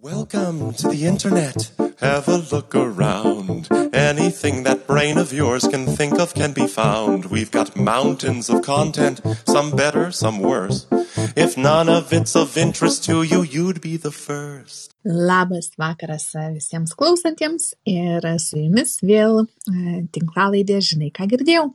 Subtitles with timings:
[0.00, 1.72] Welcome to the internet.
[1.98, 3.66] Have a look around.
[3.92, 7.24] Anything that brain of yours can think of can be found.
[7.24, 10.86] We've got mountains of content, some better, some worse.
[11.34, 14.94] If none of it's of interest to you, you'd be the first.
[15.04, 21.72] Labas vakaras visiems klausantiems ir su jumis vėl e, tinklalaidė Žinai, ką girdėjau.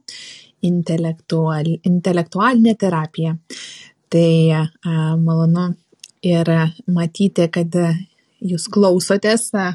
[0.63, 3.35] Intelektual, intelektualinė terapija.
[4.07, 4.65] Tai a,
[5.19, 5.73] malonu
[6.23, 6.55] ir
[6.87, 7.75] matyti, kad
[8.43, 9.65] jūs klausotės e,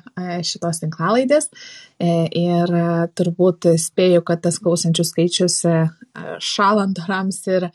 [0.46, 2.72] šitos tinklalaidės e, ir
[3.18, 5.60] turbūt spėju, kad tas klausančių skaičius
[6.44, 7.70] šalant orams ir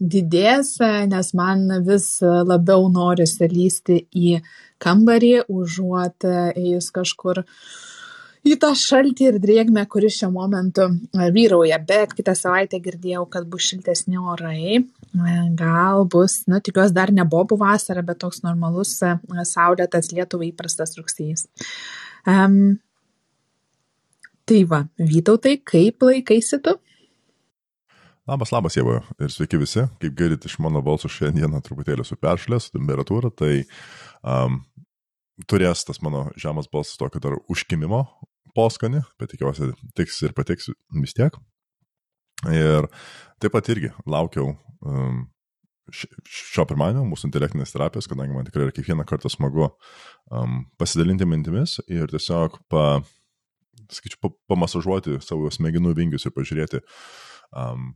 [0.00, 4.38] didės, nes man vis labiau norisi lysti į
[4.80, 6.24] kambarį, užuot
[6.56, 7.42] ėjus kažkur
[8.46, 10.86] į tą šaltį ir drėgmę, kuris šiuo momentu
[11.34, 11.80] vyrauja.
[11.86, 14.80] Bet kitą savaitę girdėjau, kad bus šiltesni orai.
[15.58, 18.96] Gal bus, nu, tikiuosi, dar ne bobų vasara, bet toks normalus
[19.50, 21.48] saulėtas Lietuvai įprastas rugsėjas.
[22.28, 22.78] Um,
[24.48, 26.76] tai va, Vytautai, kaip laikaisi tu?
[28.30, 29.84] Labas, labas, Jėva ir sveiki visi.
[30.00, 33.64] Kaip girdite iš mano balso šiandieną truputėlį su peršlės, temperatūra, tai
[34.22, 34.60] um,
[35.50, 38.04] turės tas mano žemas balsas tokio dar užkimimo
[38.60, 41.36] poskonį, bet tikiuosi tiks ir patiks vis tiek.
[42.48, 42.88] Ir
[43.40, 45.24] taip pat irgi laukiau um,
[45.92, 51.78] šio pirmadienio mūsų intelektinės terapijos, kadangi man tikrai yra kiekvieną kartą smagu um, pasidalinti mintimis
[51.90, 53.00] ir tiesiog pa,
[53.92, 56.82] sakyčiau, pa, pamasažuoti savo smegenų vingius ir pažiūrėti,
[57.56, 57.92] um,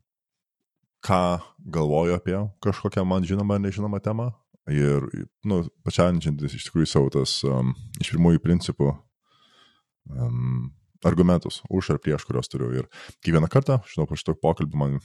[1.05, 1.23] ką
[1.75, 4.33] galvoju apie kažkokią man žinomą ar nežinomą temą.
[4.73, 5.05] Ir,
[5.45, 8.95] nu, pačianinčiantis iš tikrųjų savo tas um, iš pirmųjų principų
[10.11, 10.73] um,
[11.05, 12.71] argumentus už ar prieš, kuriuos turiu.
[12.73, 12.89] Ir
[13.25, 15.01] kiekvieną kartą, žinau, po šito pokalbio man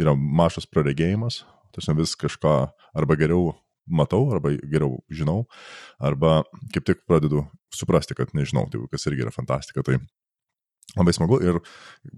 [0.00, 1.42] yra mažas praregėjimas,
[1.76, 2.54] tiesiog vis kažką
[2.98, 3.52] arba geriau
[3.86, 5.44] matau, arba geriau žinau,
[6.00, 6.42] arba
[6.74, 9.84] kaip tik pradedu suprasti, kad nežinau, tai kas irgi yra fantastika.
[9.86, 10.00] Tai
[10.92, 11.56] Labai smagu ir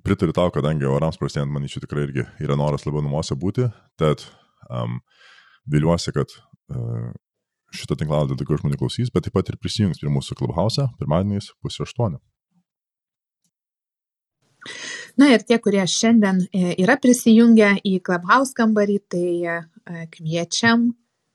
[0.03, 3.69] pritariu tau, kadangi orams prastėjant, manyčiau, tikrai irgi yra noras labiau namuose būti,
[4.01, 4.25] tad
[4.67, 4.97] um,
[5.71, 6.33] viliuosi, kad
[6.75, 7.13] uh,
[7.77, 11.85] šitą tinklalaidę daugiau žmonių klausys, bet taip pat ir prisijungs prie mūsų klubhauсе pirmadieniais pusė
[11.87, 12.21] aštuonių.
[15.21, 19.59] Na ir tie, kurie šiandien e, yra prisijungę į Clubhouse kambarį, tai e,
[20.15, 20.89] kviečiam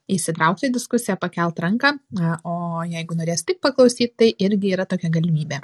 [0.09, 1.93] įsitraukti į diskusiją, pakelt ranką,
[2.49, 5.61] o jeigu norės tik paklausyti, tai irgi yra tokia galimybė.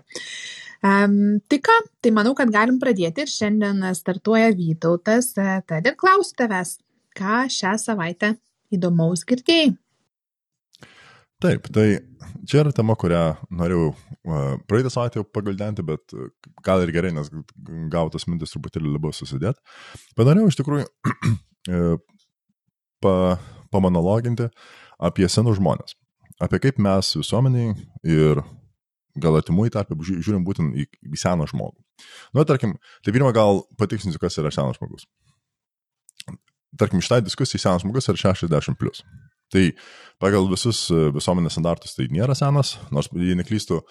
[0.86, 6.38] Tai ką, tai manau, kad galim pradėti ir šiandien startuoja Vytautas, e, tad ir klausiu
[6.44, 6.76] tavęs,
[7.18, 8.36] ką šią savaitę
[8.76, 9.74] įdomaus girdėjai.
[11.44, 12.00] Taip, tai
[12.48, 13.22] čia yra tema, kurią
[13.60, 13.90] norėjau
[14.70, 16.16] praeitą savaitę jau pagaldenti, bet
[16.64, 17.28] gal ir gerai, nes
[17.92, 19.60] gautas mintis truputėlį labiau susidėt.
[20.16, 21.98] Bet norėjau iš tikrųjų uh,
[23.04, 23.16] pa,
[23.76, 24.48] pamonologinti
[25.04, 25.98] apie senus žmonės.
[26.44, 27.76] Apie kaip mes visuomeniai
[28.08, 28.42] ir
[29.20, 31.78] gal artimųjų tarp žiūrim būtent į, į seną žmogų.
[32.36, 35.08] Nu, tarkim, tai pirmą gal patikslinsiu, kas yra senas žmogus.
[36.76, 38.76] Tarkim, šitai diskusijai senas žmogus yra 60.
[38.80, 39.04] Plus.
[39.54, 39.64] Tai
[40.22, 43.82] pagal visus e, visuomenės standartus tai nėra senas, nors, jei neklystų,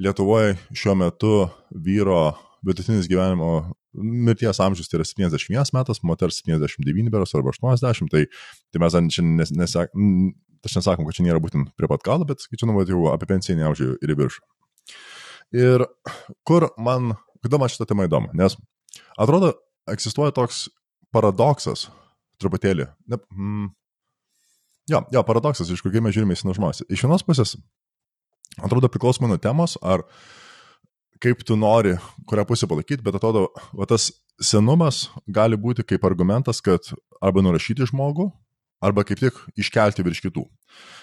[0.00, 1.32] Lietuvoje šiuo metu
[1.74, 2.30] vyro
[2.64, 8.26] vidutinis gyvenimo mirties amžius tai yra 71 metas, moters 79 beros arba 80, tai,
[8.70, 9.92] tai mes šiandien nes, nesak,
[10.66, 13.66] aš nesakom, kad čia nėra būtent prie pat galo, bet skaičiu, nu, jau apie pensinį
[13.66, 14.46] amžių ir į viršų.
[15.58, 15.86] Ir
[16.46, 18.54] kur man, kodėl man šitą temą įdomu, nes
[19.18, 19.56] atrodo,
[19.90, 20.68] egzistuoja toks
[21.14, 21.88] paradoksas,
[22.40, 23.70] truputėlį, ne, mm,
[24.90, 26.84] jo, jo, paradoksas, iš kur mes žiūrime į senus žmonės.
[26.90, 27.54] Iš vienos pusės,
[28.58, 30.04] atrodo, priklausomai nuo temos, ar
[31.20, 31.96] kaip tu nori,
[32.28, 37.88] kurią pusę palaikyti, bet atrodo, va, tas senumas gali būti kaip argumentas, kad arba nurašyti
[37.90, 38.30] žmogų,
[38.80, 40.46] arba kaip tik iškelti virš kitų.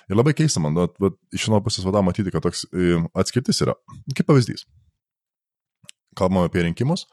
[0.09, 3.61] Ir labai keista man, bet, bet iš vienos pusės vada matyti, kad toks e, atskirtis
[3.65, 3.77] yra.
[4.15, 4.65] Kaip pavyzdys.
[6.17, 7.05] Kalbame apie rinkimus.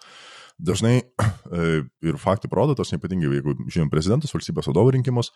[0.58, 5.32] Dažnai e, ir faktai parodo, tos ypatingai, jeigu žinom prezidentus, valstybės vadovų rinkimus,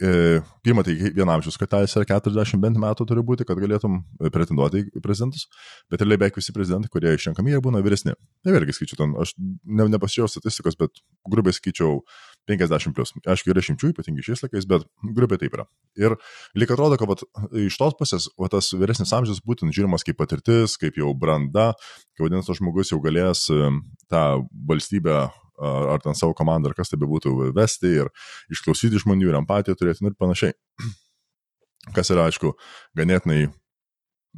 [0.00, 4.30] E, pirma, tai viena amžiaus kartelės yra 40 bent metų turi būti, kad galėtum e,
[4.32, 5.44] pretenduoti į prezidentus,
[5.92, 8.14] bet realiai beveik visi prezidentai, kurie išrenkami, jie būna vyresni.
[8.40, 12.00] Tai vėlgi skaičiu, ten, aš ne, nepasižiūrėjau statistikos, bet grubiai skaičiau
[12.48, 13.12] 50 plus.
[13.20, 15.68] Aišku, yra šimčių, ypatingai šiais laikais, bet grubiai taip yra.
[16.00, 16.16] Ir
[16.56, 17.26] lyg atrodo, kad vat,
[17.60, 21.74] iš tos pusės vat, tas vyresnis amžius būtent žiūrimas kaip patirtis, kaip jau branda,
[22.16, 23.68] kai vadinasi, tas žmogus jau galės e,
[24.12, 24.24] tą
[24.68, 25.16] valstybę
[25.62, 28.10] ar ten savo komandą, ar kas tai bebūtų vesti ir
[28.52, 30.56] išklausyti žmonių ir empatiją turėti nu ir panašiai.
[31.96, 32.52] Kas yra, aišku,
[32.98, 33.48] ganėtinai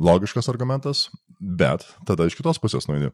[0.01, 3.11] logiškas argumentas, bet tada iš kitos pusės nueini.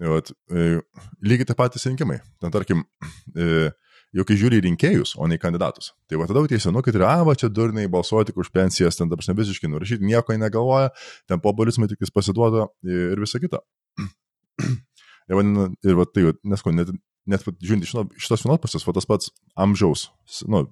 [0.00, 0.82] Vat, e,
[1.24, 2.18] lygiai taip patys rinkimai.
[2.42, 2.84] Ten, tarkim,
[3.40, 3.70] e,
[4.14, 5.92] jau kai žiūri rinkėjus, o ne kandidatus.
[6.10, 9.10] Tai va tada tie senukai tai, a, va čia durniai balsuoti tik už pensijas, ten
[9.10, 10.92] dabar visiškai nurašyti, nieko negalvoja,
[11.30, 13.64] ten populizmai tik pasiduoda ir visa kita.
[15.30, 16.90] ir, va, ir va, tai, nesko, net,
[17.30, 19.30] net žiūrint iš šitos vienos pusės, tas pats
[19.60, 20.08] amžiaus
[20.50, 20.64] nu,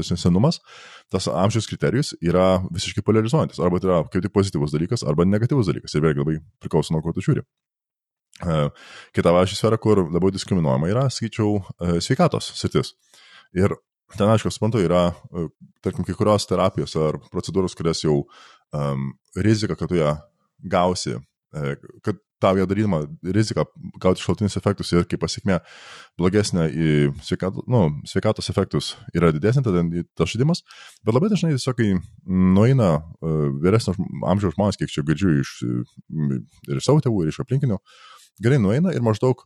[0.00, 0.60] senumas,
[1.12, 3.60] tas amžiaus kriterijus yra visiškai polarizuojantis.
[3.60, 5.96] Arba tai yra kaip tik pozityvus dalykas, arba negatyvus dalykas.
[5.96, 7.44] Ir vėlgi labai priklauso nuo ko tu žiūri.
[9.16, 11.60] Kita vaši sfera, kur labiau diskriminuojama yra, skaičiau,
[12.00, 12.94] sveikatos sritis.
[13.56, 13.74] Ir
[14.16, 15.10] ten, aišku, suprantu, yra,
[15.84, 18.22] tarkim, kai kurios terapijos ar procedūros, kurias jau
[18.72, 20.14] um, rizika, kad tu ją
[20.72, 21.18] gausi,
[22.06, 23.02] kad tau ją darydama
[23.36, 23.64] rizika
[24.02, 25.58] gauti šaltinius efektus ir kaip pasiekmė
[26.20, 26.88] blogesnė į
[27.26, 29.84] sveikatos, nu, sveikatos efektus yra didesnė, tada
[30.18, 30.64] tas žaidimas.
[31.04, 31.92] Bet labai dažnai tiesiog, kai
[32.56, 33.96] nueina uh, vyresnio
[34.32, 35.54] amžiaus žmonės, kiek čia girdžiu iš,
[36.70, 37.80] ir iš savo tėvų, ir iš aplinkinių,
[38.42, 39.44] gerai nueina ir maždaug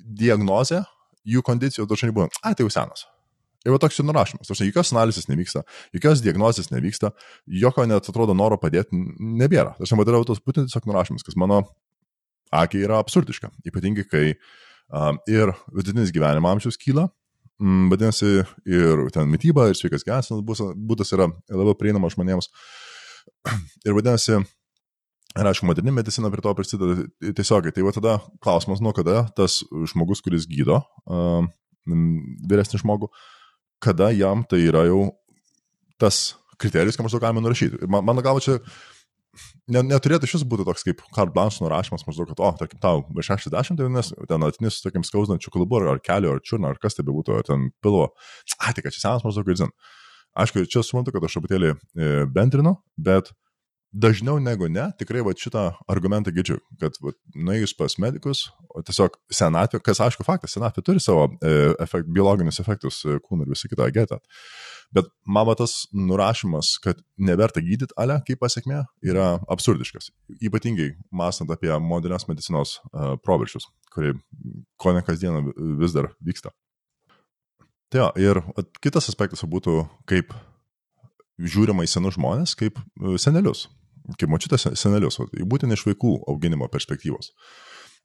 [0.00, 0.84] diagnozė
[1.28, 3.04] jų kondicijos dažnai būna, ai tai jau senas.
[3.66, 4.48] Ir va toks ir nurašymas.
[4.48, 5.62] Aš jokios analizės nevyksta,
[5.92, 7.10] jokios diagnozės nevyksta,
[7.60, 9.74] jokio net atrodo noro padėti nebėra.
[9.76, 11.60] Aš nematau tos būtent tiesiog nurašymas, kas mano
[12.56, 13.50] akiai yra absurdiška.
[13.68, 17.04] Ypatingai, kai um, ir vidutinis gyvenimo amžius kyla,
[17.60, 18.30] mm, vadinasi,
[18.64, 22.48] ir ten mytyba, ir sveikas gyvensenos būdas yra labiau prieinamas žmonėms.
[23.86, 24.40] Ir vadinasi,
[25.38, 27.04] Ir aišku, moderni medicina prie to prisideda
[27.38, 27.70] tiesiogiai.
[27.70, 29.60] Tai va tada klausimas, nuo kada tas
[29.92, 31.46] žmogus, kuris gydo uh,
[32.50, 33.39] vyresnį žmogų, uh,
[33.82, 35.10] kada jam tai yra jau
[36.00, 37.86] tas kriterijus, ką maždaug galime nurašyti.
[37.88, 38.58] Man, mano galva čia
[39.70, 43.32] ne, neturėtų šis būti toks kaip carte blanche nurašymas, maždaug, kad, o, tarkim, tau virš
[43.46, 47.06] 60, tai nes ten atinis, tarkim, skausdančių kalbų, ar kelio, ar čiurną, ar kas tai
[47.08, 48.10] bebūtų, ar ten pilvo.
[48.58, 49.74] A, tik, čia senas maždaug, ir zin.
[50.38, 53.32] Aišku, čia suprantu, kad aš truputėlį e, bendrinu, bet
[53.92, 58.46] dažniau negu ne, tikrai va šitą argumentą girdžiu, kad va, nuėjus pas medikus,
[58.86, 63.54] tiesiog senatvė, kas aišku faktas, senatvė turi savo e, efekt, biologinius efektus e, kūnų ir
[63.54, 64.20] visą kitą getą.
[64.94, 70.10] Bet man tas nurašymas, kad neverta gydyti ale kaip pasiekmė, yra absurdiškas.
[70.42, 74.16] Ypatingai mąstant apie modernios medicinos uh, proveržius, kurie
[74.82, 75.44] ko ne kasdieną
[75.78, 76.50] vis dar vyksta.
[77.90, 78.42] Tai jo, ir
[78.82, 80.34] kitas aspektas būtų, kaip
[81.38, 82.82] žiūrima į senus žmonės, kaip
[83.22, 83.68] senelius
[84.18, 87.32] kaip mačiutės senelius, būtent iš vaikų auginimo perspektyvos.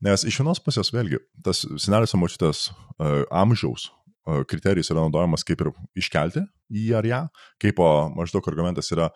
[0.04, 5.46] Nes iš vienos pusės vėlgi tas senelis ar mačiutės uh, amžiaus uh, kriterijus yra naudojamas
[5.48, 6.44] kaip ir iškelti
[6.74, 7.22] jį ar ją,
[7.62, 9.10] kaip o maždaug argumentas yra,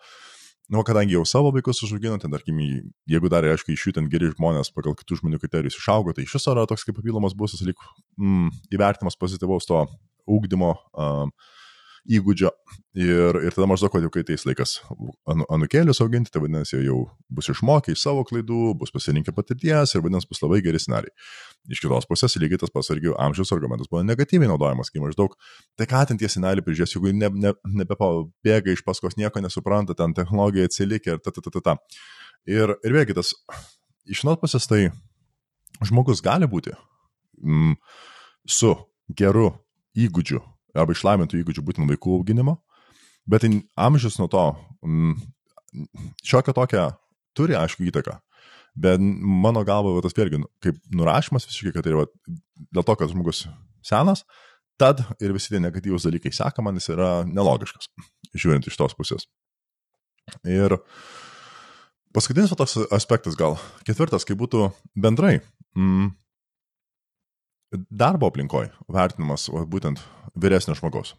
[0.72, 2.60] nu, kadangi jau savo vaikus užaugino, ten, tarkim,
[3.10, 6.38] jeigu dar, aišku, iš jų ten geri žmonės pagal kitų žmonių kriterijus išaugo, tai iš
[6.38, 7.80] viso yra toks kaip papildomas būsas, lyg
[8.16, 9.82] mm, įvertimas pozityvaus to
[10.30, 11.26] ūkdymo uh,
[12.08, 12.50] įgūdžio.
[13.00, 14.78] Ir, ir tada maždaug, kad jau kai ateis laikas
[15.30, 20.04] anu, anukėlius auginti, tai vadinasi, jau bus išmokę iš savo klaidų, bus pasirinkę patirties ir
[20.04, 21.14] vadinasi, bus labai geri scenarijai.
[21.70, 25.36] Iš kitos pusės lygiai tas pats irgi amžiaus argumentas buvo negatyviai naudojamas, kai maždaug,
[25.78, 30.16] tai ką ten tie seneliai prižiūrės, jeigu ne, ne, nebepabėga iš paskos, nieko nesupranta, ten
[30.16, 31.76] technologija atsilikė ir ta, ta, ta, ta, ta.
[32.48, 33.34] Ir, ir vėlgi tas,
[34.08, 34.88] iš vienos pusės tai
[35.86, 36.74] žmogus gali būti
[37.38, 37.76] mm,
[38.48, 38.74] su
[39.16, 39.52] geru
[39.98, 40.40] įgūdžiu
[40.74, 42.58] arba išlaimintų įgūdžių būtent vaikų auginimo,
[43.30, 44.44] bet tai amžius nuo to
[44.86, 45.14] mm,
[46.26, 46.86] šiokią tokią
[47.36, 48.18] turi, aišku, įtaką.
[48.80, 52.06] Bet mano galva, tas vėlgi, kaip nurašymas visiškai, kad tai yra
[52.70, 53.44] dėl to, kad žmogus
[53.86, 54.24] senas,
[54.80, 57.90] tad ir visi tie negatyvūs dalykai seka man, jis yra nelogiškas,
[58.34, 59.26] žiūrint iš tos pusės.
[60.46, 60.78] Ir
[62.14, 65.40] paskutinis toks aspektas gal, ketvirtas, kai būtų bendrai,
[65.74, 66.12] mm,
[67.90, 70.02] darbo aplinkoje vertinimas va, būtent
[70.34, 71.14] vyresnio žmogaus.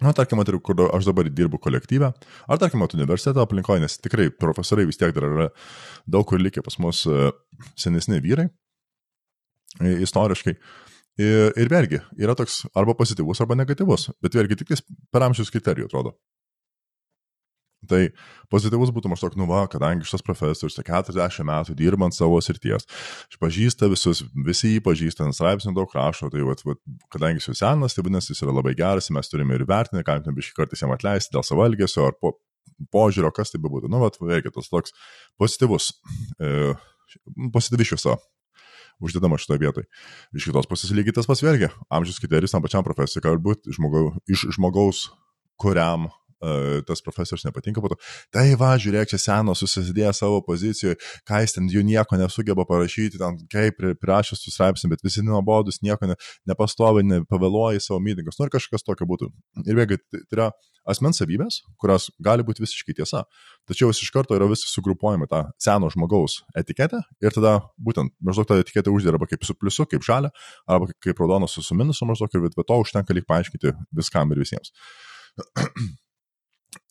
[0.00, 2.12] Na, tarkim, ir kur aš dabar dirbu kolektyve,
[2.48, 5.48] ar tarkim, universiteto aplinkoje, nes tikrai profesoriai vis tiek dar yra
[6.08, 7.32] daug kur likę pas mus e,
[7.76, 8.46] senesni vyrai,
[9.80, 10.56] istoriškai.
[11.20, 14.72] Ir, ir vėlgi, yra toks arba pozityvus, arba negatyvus, bet vėlgi tik
[15.12, 16.14] per amžiaus kriterijų atrodo.
[17.90, 18.00] Tai
[18.52, 22.86] pozityvus būtų maždaug, nu va, kadangi šitas profesorius 40 metų dirbant savo srities,
[23.42, 26.76] pažįsta visus, visi jį pažįsta, nes straipsnių daug rašo, tai va, va,
[27.12, 30.38] kadangi jis jau senas, tai vadinasi, jis yra labai geras, mes turime ir vertinti, tam
[30.38, 32.36] biškai kartais jam atleisti dėl savo elgesio ar po,
[32.94, 33.90] požiūrio, kas tai bebūtų.
[33.92, 34.94] Nu, va, veikia tas toks
[35.40, 35.92] pozityvus,
[36.40, 36.74] e,
[37.52, 38.16] pozityvi šviesa
[39.00, 39.88] uždedama šitoje vietoje.
[40.36, 44.46] Iš kitos pusės lygiai tas pats vėlgi, amžiaus kriterijus tam pačiam profesoriui, galbūt žmogau, iš
[44.56, 45.06] žmogaus,
[45.60, 46.10] kuriam
[46.88, 47.98] tas profesorius nepatinka, po to,
[48.32, 50.96] tai va, žiūrėk, čia senos susidėjo savo pozicijoje,
[51.28, 55.82] ką jis ten jų nieko nesugeba parašyti, ten kaip prirašęs su straipsniu, bet visi nuobodus,
[55.84, 56.16] nieko ne,
[56.48, 59.30] nepastovi, nepavėluoja į savo mytingus, nors kažkas tokio būtų.
[59.66, 60.50] Ir vėlgi, tai yra
[60.88, 63.24] asmens savybės, kurios gali būti visiškai tiesa,
[63.68, 68.48] tačiau jis iš karto yra visi sugrupuojami tą seno žmogaus etiketę ir tada būtent maždaug
[68.48, 70.32] tą etiketę uždėra arba kaip su pliusu, kaip žalia,
[70.64, 74.72] arba kaip raudonas su minusu maždaug ir be to užtenka lyg paaiškinti viskam ir visiems.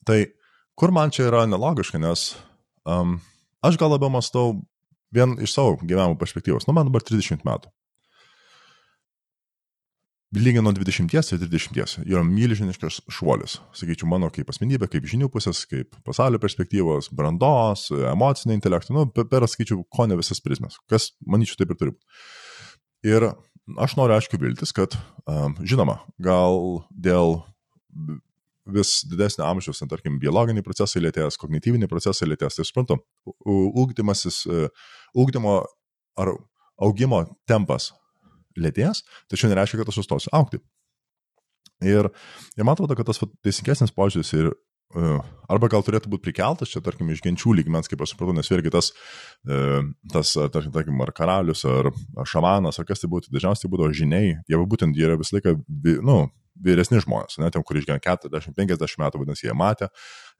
[0.07, 0.21] Tai
[0.79, 2.33] kur man čia yra nelogiška, nes
[2.87, 3.17] um,
[3.65, 4.59] aš gal labiau mastau
[5.11, 6.67] vien iš savo gyvenimo perspektyvos.
[6.67, 7.71] Nu, man dabar 30 metų.
[10.37, 13.57] Lyginant 20 ir 30 yra milžiniškas šuolis.
[13.73, 19.47] Sakyčiau, mano kaip asmenybė, kaip žinių pusės, kaip pasaulio perspektyvos, brandos, emocinio intelekto, nu, per
[19.49, 20.77] sakyčiau, ko ne visas prizmes.
[20.91, 22.21] Kas, manyčiau, taip ir turi būti.
[23.09, 23.25] Ir
[23.81, 24.93] aš noriu aišku viltis, kad,
[25.25, 27.39] um, žinoma, gal dėl
[28.73, 32.99] vis didesnio amžiaus, tarkim, biologiniai procesai lėtės, kognityviniai procesai lėtės, tai suprantu,
[33.45, 34.43] ūkdymasis,
[35.17, 35.55] ūkdymo
[36.19, 36.33] ar
[36.79, 37.91] augimo tempas
[38.59, 40.61] lėtės, tačiau nereiškia, kad aš sustosiu aukti.
[41.85, 42.09] Ir,
[42.57, 45.21] ir man atrodo, kad tas teisingesnis požiūris ir uh,
[45.51, 48.73] arba gal turėtų būti prikeltas čia, tarkim, iš genčių lygmens, kaip aš supratau, nes vėlgi
[48.73, 48.91] tas,
[49.47, 54.35] uh, tas tarkim, ar karalius, ar, ar šamanas, ar kas tai būtų, dažniausiai būdavo žiniai,
[54.49, 55.55] jie būtent jie yra visą laiką,
[56.03, 56.19] nu,
[56.63, 59.89] vyresni žmonės, ne, tiem, kurie išgyvena 40-50 metų, vadinasi, jie matė,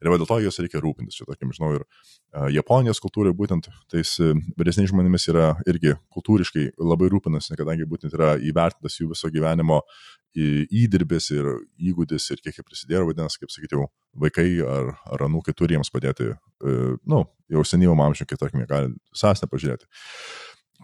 [0.00, 1.18] ir dėl to jos reikia rūpintis.
[1.18, 6.70] Čia, tarkim, žinau, ir uh, Japonijos kultūrai būtent tais uh, vyresniais žmonėmis yra irgi kultūriškai
[6.78, 9.82] labai rūpinasi, kadangi būtent yra įvertintas jų viso gyvenimo
[10.30, 11.46] įdirbis ir
[11.90, 13.80] įgūdis ir kiek jie prisidėjo, vadinasi, kaip sakyti,
[14.22, 18.70] vaikai ar, ar anūkai turi jiems padėti, uh, nu, jau senyvo amžiaus, kai, tarkim, jie
[18.70, 19.90] gali sąsnę pažiūrėti.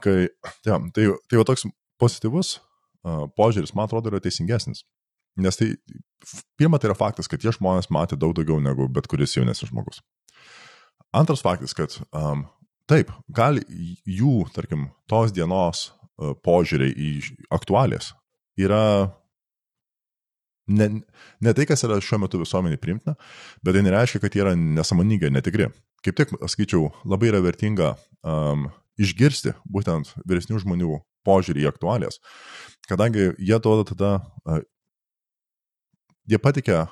[0.03, 0.17] Kai,
[0.67, 1.65] ja, tai, tai va toks
[1.97, 2.57] pozityvus
[3.39, 4.85] požiūris, man atrodo, yra teisingesnis.
[5.37, 5.75] Nes tai,
[6.57, 10.01] pirma, tai yra faktas, kad tie žmonės matė daug daugiau negu bet kuris jaunesnis žmogus.
[11.17, 12.47] Antras faktas, kad um,
[12.91, 13.63] taip, gali
[14.05, 17.13] jų, tarkim, tos dienos uh, požiūriai į
[17.55, 18.13] aktualės
[18.61, 19.13] yra
[20.67, 20.89] ne,
[21.41, 23.17] ne tai, kas yra šiuo metu visuomenį primtina,
[23.65, 25.69] bet tai nereiškia, kad jie yra nesąmoningai, netikri.
[26.05, 28.69] Kaip tik, skaičiau, labai yra vertinga um,
[29.01, 32.21] išgirsti būtent vyresnių žmonių požiūrį į aktualės,
[32.89, 34.61] kadangi jie duoda tada uh,
[36.31, 36.85] jie patikė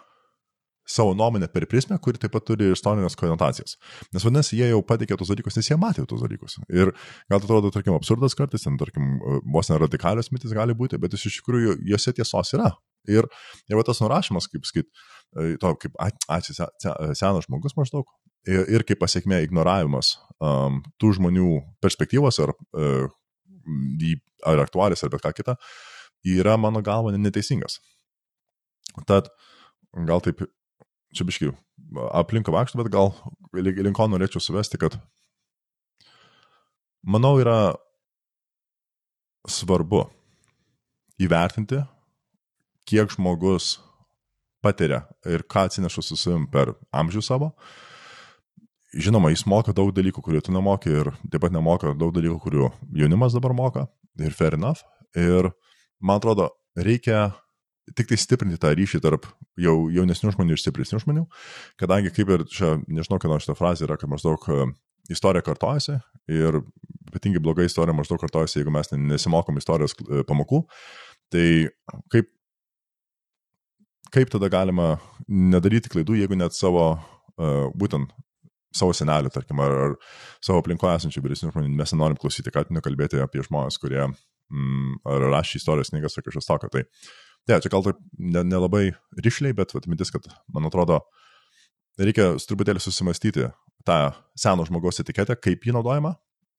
[0.87, 3.79] savo nuomonę per prismę, kuri taip pat turi istorinės konotacijas.
[4.13, 6.59] Nes vadinasi, jie jau patikė tos dalykus, nes jie matė tos dalykus.
[6.69, 9.15] Ir gal tai atrodo, tarkim, absurdas kartais, ten, tarkim,
[9.55, 12.69] vos ne radikalios mintis gali būti, bet iš tikrųjų jose tiesos yra.
[13.09, 13.29] Ir,
[13.69, 14.89] ir va tas nurašymas, kaip sakyt,
[15.37, 18.09] e, to kaip ačiū senas žmogus maždaug,
[18.49, 21.51] ir, ir kaip pasiekmė ignoravimas um, tų žmonių
[21.85, 23.09] perspektyvos ar, uh,
[24.49, 25.57] ar aktualės ar bet ką kitą,
[26.25, 27.81] yra mano galva neteisingas.
[29.09, 29.31] Tad
[30.09, 30.43] gal taip,
[31.15, 31.55] čia biškiai
[32.15, 33.13] aplinką vaikštų, bet gal
[33.55, 34.97] link ko norėčiau suvesti, kad
[37.03, 37.75] manau yra
[39.49, 40.07] svarbu
[41.21, 41.83] įvertinti,
[42.89, 43.79] kiek žmogus
[44.65, 47.53] patiria ir ką atsineša su savim per amžių savo.
[48.95, 52.71] Žinoma, jis moka daug dalykų, kurių tu nemoki ir taip pat nemoka daug dalykų, kurių
[53.03, 53.89] jaunimas dabar moka
[54.23, 54.85] ir fair enough.
[55.19, 55.51] Ir
[56.01, 57.33] man atrodo, reikia
[57.93, 59.27] tik tai stiprinti tą ryšį tarp
[59.61, 61.25] jau jaunesnių žmonių ir stipresnių žmonių,
[61.81, 64.67] kadangi kaip ir čia, nežinau, kieno šitą frazę yra, kad maždaug e,
[65.13, 65.99] istorija kartojasi
[66.33, 66.63] ir
[67.11, 70.63] ypatingai bloga istorija maždaug kartojasi, jeigu mes nesimokom istorijos e, pamokų,
[71.35, 71.47] tai
[72.15, 72.31] kaip,
[74.15, 74.95] kaip tada galima
[75.29, 76.95] nedaryti klaidų, jeigu net savo,
[77.37, 78.15] e, būtent
[78.75, 79.99] savo senelių, tarkim, ar, ar
[80.43, 85.29] savo aplinkoje esančių vyresnių žmonių, mes nenorim klausyti, kad nekalbėti apie žmonės, kurie mm, ar
[85.37, 86.73] rašė istorijos knygas ar kažkas tokio.
[86.73, 87.13] Tai uh,
[87.49, 91.03] Ne, čia gal taip nelabai ne ryšliai, bet vat, mintis, kad man atrodo,
[92.01, 93.51] reikia truputėlį susimastyti
[93.85, 93.99] tą
[94.41, 96.15] seno žmogaus etiketę, kaip jį naudojama.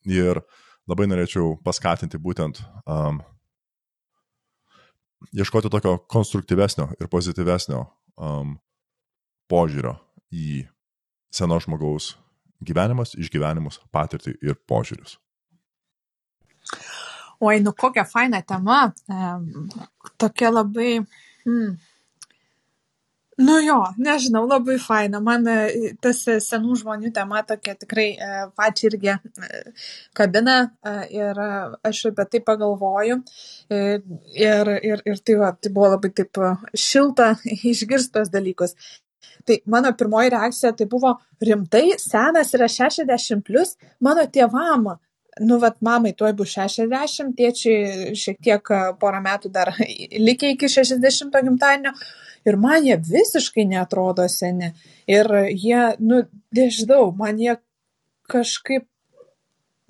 [0.06, 0.44] Ir
[0.86, 3.24] labai norėčiau paskatinti būtent um,
[5.34, 7.82] ieškoti tokio konstruktyvesnio ir pozityvesnio
[8.22, 8.56] um,
[9.50, 9.98] požiūrio
[10.30, 10.68] į
[11.34, 12.14] seno žmogaus
[12.66, 15.18] gyvenimas, išgyvenimus, patirtį ir požiūrius.
[17.40, 18.94] Oi, nu kokia faina tema.
[20.18, 21.00] Tokia labai.
[21.46, 21.76] Hmm.
[23.38, 25.20] Nu jo, nežinau, labai faina.
[25.20, 29.64] Man e, tas senų žmonių tema tokia tikrai e, pačiai irgi e,
[30.16, 30.56] kabina
[31.12, 31.42] ir
[31.84, 33.18] aš apie tai pagalvoju.
[33.68, 36.40] Ir, ir, ir tai, va, tai buvo labai taip
[36.80, 37.34] šilta
[37.74, 38.78] išgirstos dalykus.
[39.46, 44.96] Tai mano pirmoji reakcija tai buvo rimtai, senas yra 60 plus, mano tėvam
[45.40, 49.74] nu vat mamai tuoj bus šešiasdešimt tėčiui šiek tiek porą metų dar
[50.28, 51.96] likę iki šešiasdešimto gimtadienio
[52.46, 54.72] ir man jie visiškai netrodo seni.
[55.10, 56.24] Ir jie, nu,
[56.56, 57.58] nežinau, man jie
[58.32, 58.86] kažkaip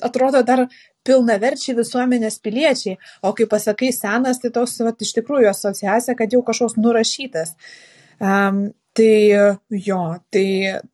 [0.04, 0.66] atrodo dar
[1.06, 6.42] pilnaverčiai visuomenės piliečiai, o kai pasakai senas, tai toks, va, iš tikrųjų asociacija, kad jau
[6.48, 7.54] kažkoks nurašytas.
[8.20, 9.12] Um, tai
[9.70, 10.02] jo,
[10.34, 10.48] tai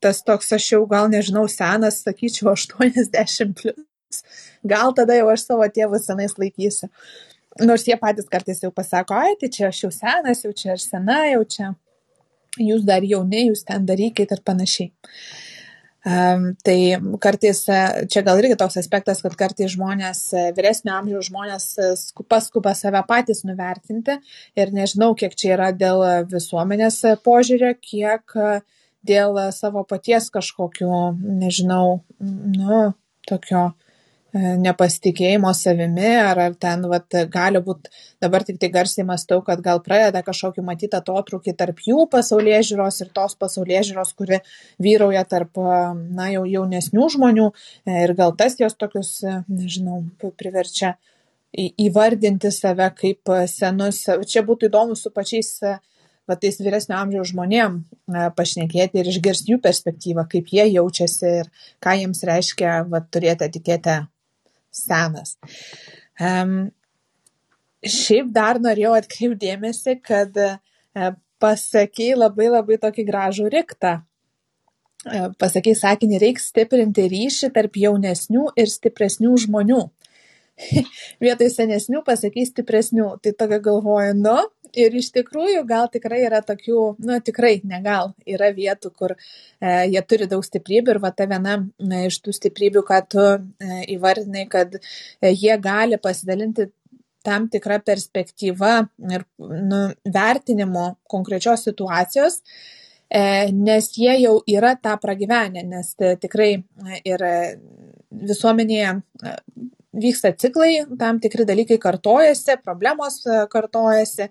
[0.04, 3.80] tas toks, aš jau gal nežinau, senas, sakyčiau, 80 plus.
[4.68, 6.90] Gal tada jau aš savo tėvus senais laikysiu.
[7.60, 10.88] Nors jie patys kartais jau pasako, ai, tai čia aš jau senas, jau čia aš
[10.88, 11.74] sena, jau čia
[12.60, 14.92] jūs dar jauni, jūs ten darykit ir panašiai.
[16.02, 17.60] Um, tai kartais
[18.10, 20.24] čia gal irgi toks aspektas, kad kartais žmonės,
[20.58, 21.68] vyresnio amžiaus žmonės
[22.32, 24.16] paskuba save patys nuvertinti
[24.58, 26.02] ir nežinau, kiek čia yra dėl
[26.32, 28.34] visuomenės požiūrio, kiek
[29.06, 30.90] dėl savo paties kažkokiu,
[31.22, 32.82] nežinau, nu,
[33.30, 33.91] tokio E,
[34.34, 37.92] nepasitikėjimo savimi, ar, ar ten vat, gali būti,
[38.24, 43.02] dabar tik tai garsiai mastau, kad gal pradeda kažkokį matyti atotrukį tarp jų pasaulyje žiūros
[43.04, 44.40] ir tos pasaulyje žiūros, kuri
[44.80, 45.60] vyrauja tarp,
[46.16, 50.06] na, jau jaunesnių žmonių e, ir gal tas jos tokius, e, nežinau,
[50.40, 50.96] priverčia
[51.52, 54.06] įvardinti save kaip senus.
[54.32, 55.58] Čia būtų įdomu su pačiais
[56.30, 57.82] va tais vyresnio amžiaus žmonėm
[58.38, 61.52] pašnekėti ir išgirsti jų perspektyvą, kaip jie jaučiasi ir
[61.84, 63.98] ką jiems reiškia va, turėti etiketę
[64.72, 65.36] senas.
[66.22, 66.72] Um,
[67.82, 71.12] šiaip dar norėjau atkreipdėmėsi, kad uh,
[71.42, 74.00] pasakai labai labai tokį gražų riktą.
[75.02, 79.82] Uh, pasakai sakinį, reikia stiprinti ryšį tarp jaunesnių ir stipresnių žmonių.
[81.24, 83.16] Vietoj senesnių pasakai stipresnių.
[83.24, 84.38] Tai tokia galvoju, nu,
[84.78, 89.18] ir iš tikrųjų gal tikrai yra tokių, nu tikrai negal, yra vietų, kur e,
[89.92, 93.82] jie turi daug stiprybių ir va ta viena e, iš tų stiprybių, kad tu e,
[93.96, 96.72] įvardinai, kad e, jie gali pasidalinti
[97.24, 98.76] tam tikrą perspektyvą
[99.14, 99.82] ir nu,
[100.14, 102.42] vertinimo konkrečios situacijos,
[103.10, 107.26] e, nes jie jau yra tą pragyvenę, nes e, tikrai e, ir
[108.32, 108.96] visuomenėje
[109.94, 114.28] vyksta ciklai, tam tikri dalykai kartojasi, problemos e, kartojasi,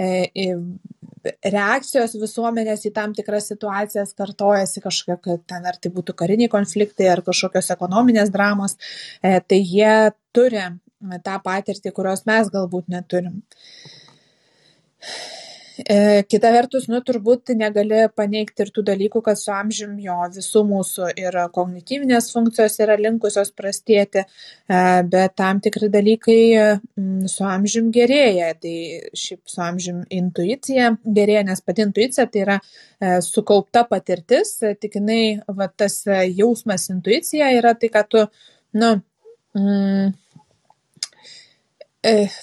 [0.00, 0.46] e,
[1.24, 7.24] reakcijos visuomenės į tam tikras situacijas kartojasi kažkokia, ten ar tai būtų kariniai konfliktai, ar
[7.24, 8.76] kažkokios ekonominės dramos,
[9.22, 9.94] e, tai jie
[10.34, 10.66] turi
[11.24, 13.42] tą patirtį, kurios mes galbūt neturim.
[15.78, 20.62] E, kita vertus, nu, turbūt negali paneigti ir tų dalykų, kad su amžium jo visų
[20.68, 24.78] mūsų ir kognityvinės funkcijos yra linkusios prastėti, e,
[25.10, 28.52] bet tam tikri dalykai mm, su amžium gerėja.
[28.62, 28.76] Tai
[29.18, 35.22] šiaip su amžium intuicija gerėja, nes pati intuicija tai yra e, sukaupta patirtis, tik jinai,
[35.50, 38.28] va, tas jausmas intuicija yra tai, kad tu,
[38.78, 38.94] nu,
[39.58, 40.23] mm, E,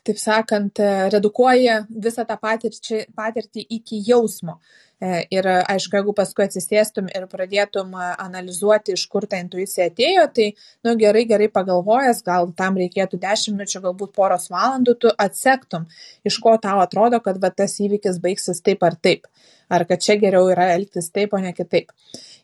[0.06, 4.58] taip sakant, e, redukuoja visą tą patirtį, patirtį iki jausmo.
[5.02, 10.52] E, ir aišku, jeigu paskui atsisėstum ir pradėtum analizuoti, iš kur ta intuicija atėjo, tai,
[10.86, 15.88] nu, gerai, gerai pagalvojęs, gal tam reikėtų 10 minučių, galbūt poros valandų, tu atsektum,
[16.28, 19.26] iš ko tau atrodo, kad va, tas įvykis baigsis taip ar taip.
[19.72, 21.90] Ar kad čia geriau yra elgtis taip, o ne kitaip.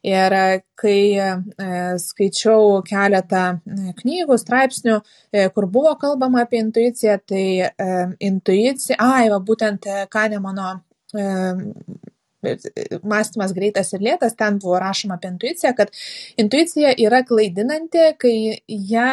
[0.08, 1.30] Ir e, kai e,
[2.02, 5.00] skaičiau keletą e, knygų, straipsnių,
[5.54, 7.46] kur buvo kalbama apie intuiciją, tai
[8.24, 10.78] intuicija, ai, va, būtent Kanemano
[13.04, 15.94] mąstymas greitas ir lėtas, ten buvo rašoma apie intuiciją, kad
[16.42, 18.36] intuicija yra klaidinanti, kai
[18.68, 19.10] ją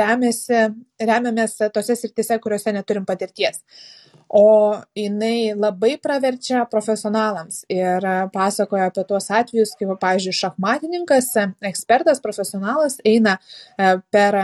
[0.00, 0.66] remiasi,
[1.00, 3.64] remiamės tose srityse, kuriuose neturim patirties
[4.30, 11.32] o jinai labai praverčia profesionalams ir pasakoja apie tuos atvejus, kai, pavyzdžiui, šachmatininkas,
[11.66, 14.38] ekspertas, profesionalas eina e, per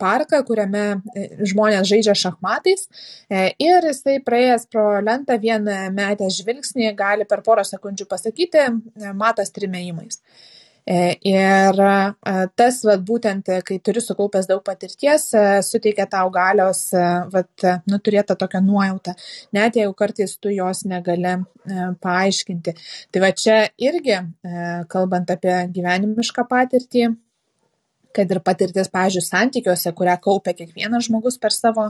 [0.00, 2.88] parką, kuriame e, žmonės žaidžia šachmatais
[3.28, 8.68] e, ir jisai praėjęs pro lentą vieną metę žvilgsnį gali per porą sekundžių pasakyti,
[9.20, 10.22] matas trimėjimais.
[10.86, 16.84] E, ir e, tas, vat, būtent, kai turi sukaupęs daug patirties, e, suteikia tau galios,
[17.32, 19.16] vat, nu, turėti tokią nuojautą,
[19.56, 21.32] net jeigu kartais tu jos negali
[22.06, 22.74] paaiškinti.
[23.10, 24.20] Tai va čia irgi,
[24.92, 27.08] kalbant apie gyvenimišką patirtį,
[28.14, 31.88] kad ir patirtis, pažiūrėjau, santykiuose, kurią kaupia kiekvienas žmogus per savo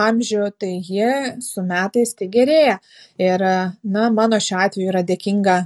[0.00, 1.12] amžių, tai ji
[1.44, 2.80] su metais tai gerėja.
[3.20, 3.44] Ir,
[3.84, 5.58] na, mano šiuo atveju yra dėkinga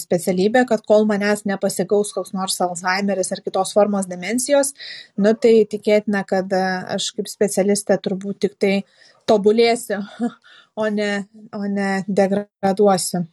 [0.00, 4.72] specialybė, kad kol manęs nepasigaus koks nors Alzheimeris ar kitos formos demencijos,
[5.16, 6.62] nu tai tikėtina, kad e,
[6.96, 8.72] aš kaip specialistė turbūt tik tai
[9.30, 10.00] tobulėsiu,
[10.82, 11.12] o ne,
[11.56, 13.24] o ne degraduosiu.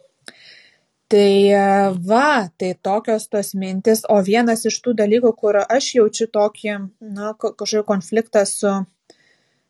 [1.10, 1.64] Tai e,
[2.06, 6.76] va, tai tokios tos mintis, o vienas iš tų dalykų, kur aš jaučiu tokį,
[7.16, 8.76] na, kažkokį konfliktą su,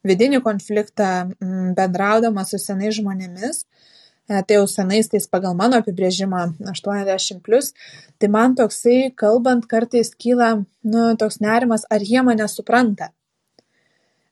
[0.08, 1.30] vidinį konfliktą
[1.76, 3.99] bendraudama su senais žmonėmis, e,
[4.30, 7.72] tai jau senais tais pagal mano apibrėžimą 80 plus,
[8.22, 10.52] tai man toksai, kalbant, kartais kyla,
[10.86, 13.10] nu, toks nerimas, ar jie mane supranta?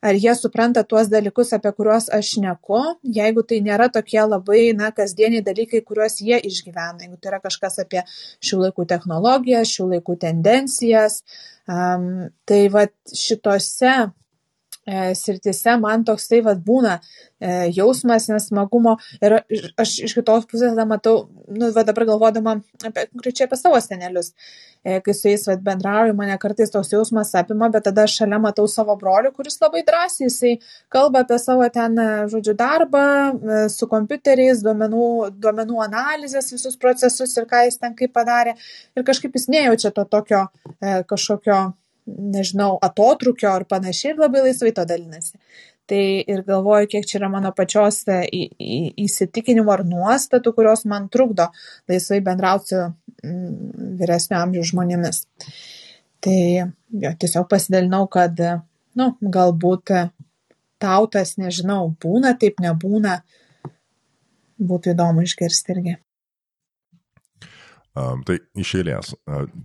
[0.06, 2.84] Ar jie supranta tuos dalykus, apie kuriuos aš neku,
[3.18, 7.82] jeigu tai nėra tokie labai, na, kasdieniai dalykai, kuriuos jie išgyvena, jeigu tai yra kažkas
[7.82, 8.04] apie
[8.46, 11.24] šių laikų technologijas, šių laikų tendencijas,
[11.66, 13.96] um, tai va šitose
[15.16, 16.98] sritise man toksai vad būna
[17.40, 18.96] e, jausmas nesmagumo.
[19.22, 19.38] Ir
[19.80, 24.32] aš iš kitos pusės tada matau, nu, va dabar galvodama apie, konkrečiai apie savo senelius,
[24.84, 28.68] e, kai su jais vad bendrauju, mane kartais toks jausmas apima, bet tada šalia matau
[28.72, 30.54] savo brolių, kuris labai drąsiai, jisai
[30.94, 35.10] kalba apie savo ten, e, žodžiu, darbą e, su kompiuteriais, duomenų,
[35.42, 38.56] duomenų analizės, visus procesus ir ką jis ten kaip padarė.
[38.98, 40.48] Ir kažkaip jis nejaučia to tokio
[40.80, 41.60] e, kažkokio
[42.08, 45.36] nežinau, atotrukio ar panašiai ir labai laisvai to dalinasi.
[45.88, 48.20] Tai ir galvoju, kiek čia yra mano pačios e,
[49.06, 51.48] įsitikinimų ar nuostatų, kurios man trukdo
[51.88, 55.22] laisvai bendrauti mm, vyresnio amžiaus žmonėmis.
[56.24, 58.40] Tai jo, tiesiog pasidalinau, kad,
[59.00, 59.96] nu, galbūt
[60.82, 63.22] tau tas, nežinau, būna, taip nebūna,
[64.58, 65.96] būtų įdomu išgirsti irgi.
[68.28, 69.14] Tai iš eilės.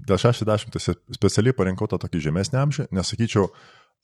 [0.09, 3.49] Dėl 60 tai specialiai parinkau tą tokį žemesnį amžių, nesakyčiau,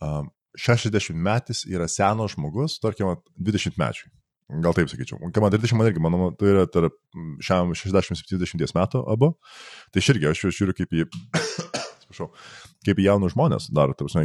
[0.04, 4.08] um, 60 metais yra senas žmogus, tarkim, 20 mečių.
[4.64, 5.20] Gal taip sakyčiau.
[5.28, 6.94] Kai man 30 man irgi, manau, tai yra tarp
[7.44, 9.34] šiam 60-70 metų abu.
[9.92, 11.04] Tai aš irgi, aš žiūriu kaip į
[12.08, 12.30] atsiprašau,
[12.86, 14.24] kaip jaunus žmonės daro, tarsi,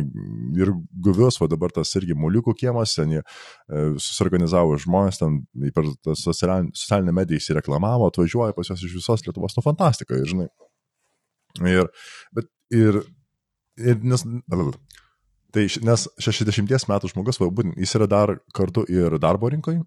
[0.59, 0.71] ir
[1.05, 3.23] guvius, va dabar tas irgi muliukų kiemas, ten jie
[3.97, 5.41] susorganizavo žmonės, ten
[5.75, 5.89] per
[6.19, 10.49] socialinę mediją įsireklamavo, atvažiuoja pas juos iš visos Lietuvos, nu fantastika, ir, žinai.
[11.69, 11.89] Ir,
[12.33, 13.03] bet, ir,
[13.81, 14.25] ir nes,
[15.53, 19.83] Tai nes 60 metų žmogus, va, būtent, jis yra dar kartu ir darbo rinkoje,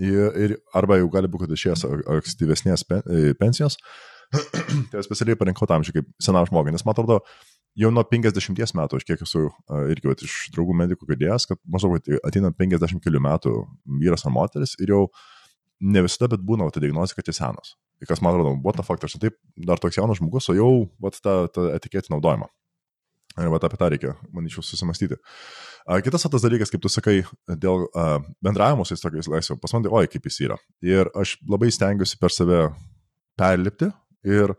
[0.00, 1.82] ir, ir arba jau gali būti, kad išėjęs
[2.16, 3.76] aktyvesnės e, pensijos,
[4.90, 7.18] tai specialiai parinkau tam šiek tiek senam žmogui, nes man atrodo,
[7.78, 9.48] jau nuo 50 metų, aš kiek esu
[9.92, 13.54] irgi vat, iš draugų medikų girdėjęs, kad maždaug ateina 50 kelių metų
[14.00, 15.02] vyras ar moteris ir jau
[15.80, 17.76] ne visada, bet būna ta diagnozė, kad jis senas.
[18.00, 20.70] Ir kas man atrodo, buvo ta faktas, taip, dar toks jaunas žmogus, o jau
[21.04, 22.48] vat, tą, tą etiketį naudojama.
[23.38, 25.16] Ir vat, apie tą reikia, manyčiau, susimastyti.
[26.04, 29.86] Kitas tas dalykas, kaip tu sakai, dėl uh, bendravimo su jais tokiais laisvė, pas man
[29.86, 30.58] tai, oi, kaip jis yra.
[30.84, 32.64] Ir aš labai stengiuosi per save
[33.40, 33.88] perlipti
[34.26, 34.56] ir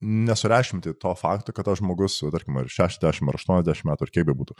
[0.00, 4.36] nesureiškinti to fakto, kad tas žmogus, tarkim, ar 60 ar 80 metų, ar kiek be
[4.36, 4.56] būtų.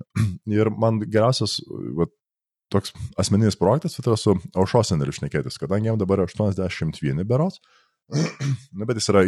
[0.58, 1.58] Ir man geriausias
[1.96, 2.08] va,
[2.72, 7.62] toks asmeninis projektas tai yra su aušos seneliu šnekėtis, kadangi jam dabar 81 berots,
[8.76, 9.24] na, bet jis yra,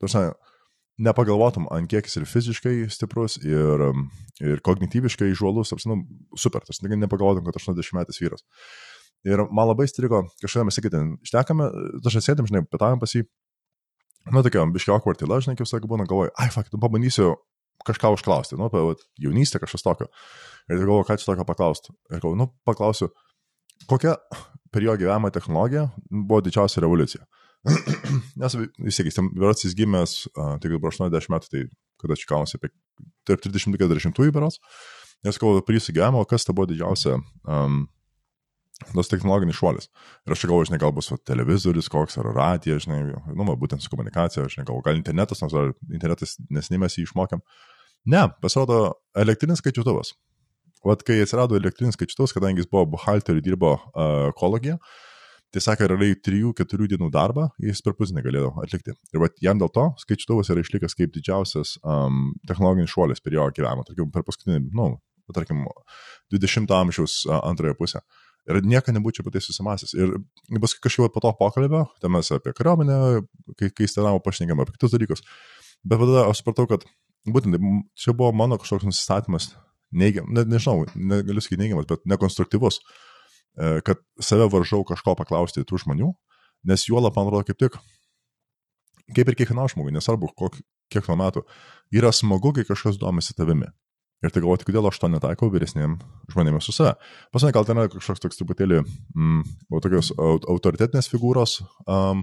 [0.00, 0.30] tarsi,
[1.02, 3.84] nepagalvotum, ant kiek jis ir fiziškai stiprus, ir,
[4.44, 6.02] ir kognityviškai žuolus, apsinu,
[6.38, 8.44] super, tas nepagalvotum, kad 80 metais vyras.
[9.26, 11.68] Ir man labai strigo, kažkada mes sakėtėm, štekame,
[12.02, 13.22] dažnai sėdėm, žinai, pietavim pas jį,
[14.30, 17.34] nu, tokia biškio awkward tyla, žinai, kaip sakau, būna, galvoju, ai, fakt, nu, pabandysiu
[17.86, 18.82] kažką užklausti, nu, apie
[19.24, 20.08] jaunystę kažkas tokio.
[20.70, 21.94] Ir galvoju, ką čia tokio paklausti.
[22.12, 23.10] Ir galvoju, nu, paklausiu,
[23.90, 24.16] kokia
[24.72, 27.26] per jo gyvenimą technologija buvo didžiausia revoliucija.
[28.42, 31.66] Nes vis tiek, berots jis gimęs, tai dabar 80 metų, tai
[32.02, 32.72] kada čia kalnasi apie
[33.28, 34.58] tarp 30-40 berots.
[35.22, 37.84] Nes kalbu, prie jūsų gyvenimo, kas ta buvo didžiausia um,
[38.88, 39.88] tas technologinis šuolis.
[40.26, 43.92] Ir aš galvoju, žinai, gal bus televizorius koks ar radija, žinai, nu, va, būtent su
[43.92, 47.42] komunikacija, žinai, gal, gal internetas, nors ar internetas nesnį mes jį išmokėm.
[48.12, 48.82] Ne, pasirodo
[49.18, 50.14] elektrinis skaičiutuvas.
[50.86, 54.78] Vat kai atsirado elektrinis skaičiutuvas, kadangi jis buvo buhalteriu, dirbo uh, kolegija,
[55.54, 58.96] tai sakė, realiai 3-4 dienų darbą jis per pusę negalėdavo atlikti.
[59.12, 63.46] Ir vat jam dėl to skaičiutuvas yra išlikęs kaip didžiausias um, technologinis šuolis per jo
[63.54, 64.88] gyvenimą, tarkim, per paskutinį, nu,
[65.36, 65.62] tarkim,
[66.34, 68.02] 20 amžiaus uh, antrąją pusę.
[68.02, 69.92] Uh, Ir nieko nebūčiau apie tai susimasęs.
[69.94, 70.16] Ir
[70.62, 72.96] paskui kažkaip po to pokalbio, ten mes apie kariuomenę,
[73.60, 75.22] kai, kai stenavo pašnekėm apie kitus dalykus.
[75.86, 76.86] Bet tada aš supratau, kad
[77.30, 77.58] būtent
[77.98, 79.52] čia buvo mano kažkoks nusistatymas,
[79.94, 85.82] neigiam, ne, nežinau, negaliu sakyti neigiamas, bet nekonstruktyvus, e, kad save varžau kažko paklausti tų
[85.84, 86.10] žmonių,
[86.70, 87.78] nes juolap, man atrodo, kaip tik,
[89.14, 90.32] kaip ir kiekvienam žmogui, nesvarbu,
[90.92, 91.44] kiek nuo metų,
[91.94, 93.70] yra smagu, kai kažkas domisi tavimi.
[94.22, 95.96] Ir tai galvoti, kodėl aš to netaikau vyresniem
[96.30, 96.94] žmonėmis su save.
[97.34, 98.84] Pas mane gal ten yra kažkoks toks truputėlį,
[99.16, 99.40] mm,
[99.82, 101.58] tokios autoritetinės figūros
[101.90, 102.22] um,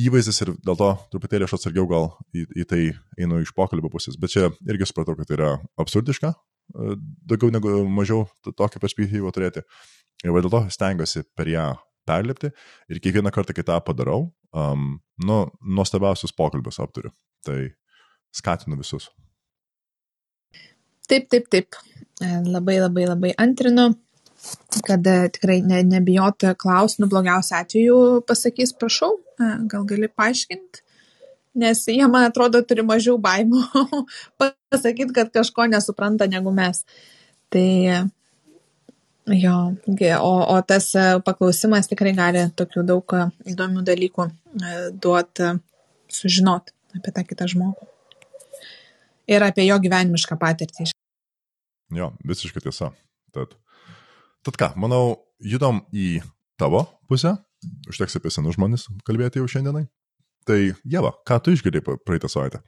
[0.00, 2.82] įvaizdis ir dėl to truputėlį aš atsargiau gal į, į tai
[3.20, 4.18] einu iš pokalbio pusės.
[4.20, 5.50] Bet čia irgi supratau, kad tai yra
[5.80, 9.64] absurdiška, e, daugiau negu mažiau tokią perspektyvą turėti.
[10.24, 11.66] Ir dėl to stengiuosi per ją
[12.08, 12.50] perlipti
[12.90, 17.12] ir kiekvieną kartą, kai tą padarau, um, nu, nuostabiausius pokalbius aptariu.
[17.46, 17.58] Tai
[18.34, 19.10] skatinu visus.
[21.12, 21.76] Taip, taip, taip.
[22.24, 23.92] E, labai, labai, labai antrinu.
[24.86, 27.96] kad e, tikrai ne, nebijot klausti, nu blogiausiu atveju
[28.26, 30.80] pasakys, prašau, e, gal gali paaiškinti,
[31.62, 33.60] nes jie, man atrodo, turi mažiau baimų
[34.40, 36.80] pasakyti, kad kažko nesupranta negu mes.
[37.52, 37.66] Tai
[39.36, 39.58] jo,
[40.16, 40.88] o, o tas
[41.28, 43.14] paklausimas tikrai gali tokių daug
[43.52, 44.26] įdomių dalykų
[45.04, 45.52] duoti,
[46.10, 47.86] sužinoti apie tą kitą žmogų.
[49.30, 50.90] Ir apie jo gyvenimišką patirtį.
[51.92, 52.92] Jo, visiškai tiesa.
[53.34, 53.56] Tad,
[54.46, 56.22] tad ką, manau, judam į
[56.60, 57.36] tavo pusę.
[57.90, 59.86] Užteks apie senus žmonės kalbėti jau šiandienai.
[60.48, 62.62] Tai, Jeva, ką tu išgirdai praeitą savaitę?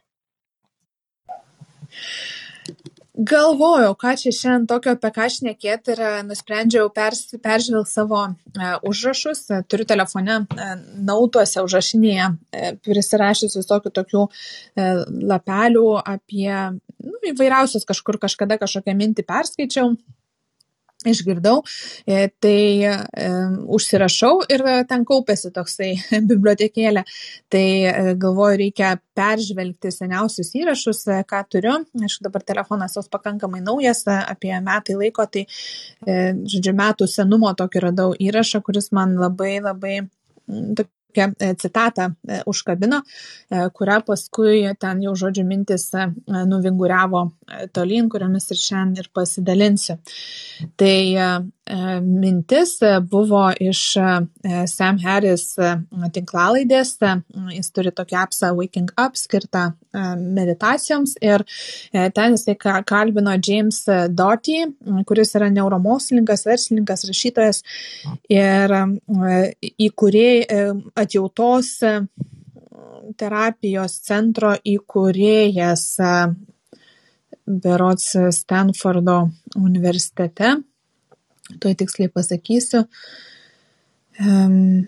[3.15, 8.71] Galvojau, ką čia šiandien tokio apie ką šnekėti ir e, nusprendžiau pers, peržvelgti savo e,
[8.89, 9.45] užrašus.
[9.55, 10.67] E, turiu telefone e,
[11.07, 14.89] nautuose užrašinėje e, prisirašęs visokių tokių e,
[15.31, 16.49] lapelių apie
[17.03, 19.95] nu, įvairiausius kažkur kažkada kažkokią mintį perskaičiau
[21.05, 21.61] išgirdau,
[22.07, 22.93] e, tai e,
[23.77, 25.91] užsirašau ir ten kaupėsi toksai
[26.31, 27.05] bibliotekėlė.
[27.53, 31.77] Tai e, galvoju, reikia peržvelgti seniausius įrašus, e, ką turiu.
[32.01, 35.45] Aišku, dabar telefonas jos pakankamai naujas, e, apie metai laiko, tai,
[36.05, 36.19] e,
[36.55, 40.89] žodžiu, metų senumo tokį radau įrašą, kuris man labai labai e,
[41.61, 45.89] citatą e, užkabino, e, kurią paskui ten jau žodžiu mintis
[46.27, 47.23] nuvinguriavo
[47.75, 49.97] tolyn, kuriomis ir šiandien ir pasidalinsiu.
[50.79, 50.95] Tai
[52.01, 52.77] mintis
[53.09, 53.79] buvo iš
[54.69, 55.55] Sam Harris
[56.13, 56.91] tinklalaidės,
[57.55, 59.71] jis turi tokį apsą Waking Up skirtą
[60.19, 61.41] meditacijoms ir
[61.91, 64.59] ten jisai kalbino James Doty,
[65.09, 67.63] kuris yra neuromokslininkas, verslininkas, rašytojas
[68.29, 68.75] ir
[69.89, 70.61] įkūrėjai
[71.01, 71.73] atjautos
[73.17, 75.89] terapijos centro įkūrėjas
[77.45, 79.19] berots Stanfordo
[79.57, 80.55] universitete
[81.61, 82.85] tuoj tiksliai pasakysiu.
[84.19, 84.85] Um,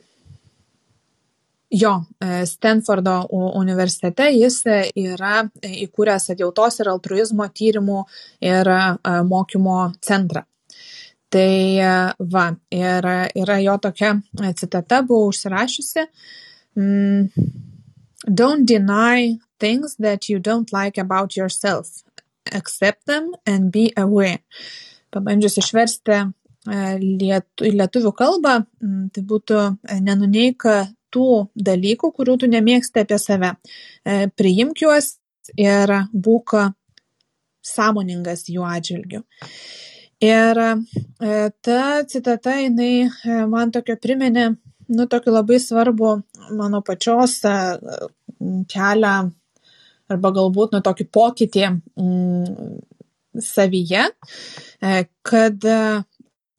[1.69, 8.03] Jo, e, Stanfordo universitete jis e, yra įkūręs atjautos ir altruizmo tyrimų
[8.47, 8.83] ir e,
[9.27, 10.45] mokymo centrą.
[11.27, 11.51] Tai
[12.31, 14.13] va, ir yra jo tokia
[14.55, 16.05] citata, buvau užsirašiusi.
[16.79, 17.27] Mm,
[18.23, 22.05] don't deny things that you don't like about yourself.
[22.53, 24.39] Accept them and be aware.
[25.11, 26.21] Pabandžius išversti
[26.67, 28.57] lietu, į lietuvių kalbą,
[29.13, 30.65] tai būtų e, nenuneik
[31.13, 33.53] tų dalykų, kurių tu nemėgsti apie save.
[34.03, 35.15] E, priimk juos
[35.55, 36.57] ir būk
[37.63, 39.23] sąmoningas jų atžvilgiu.
[40.23, 40.75] Ir e,
[41.63, 44.49] ta citata, jinai man tokio priminė,
[44.89, 46.17] nu, tokį labai svarbu
[46.57, 47.39] mano pačios
[48.71, 49.15] kelią
[50.07, 51.65] arba galbūt, nu, tokį pokytį
[53.43, 54.05] savyje,
[55.27, 55.65] kad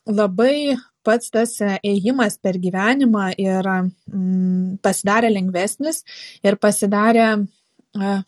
[0.08, 6.02] labai pats tas e, ėjimas per gyvenimą ir mm, pasidarė lengvesnis
[6.44, 8.20] ir pasidarė uh,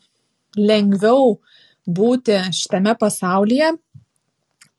[0.57, 1.35] lengviau
[1.85, 3.73] būti šitame pasaulyje,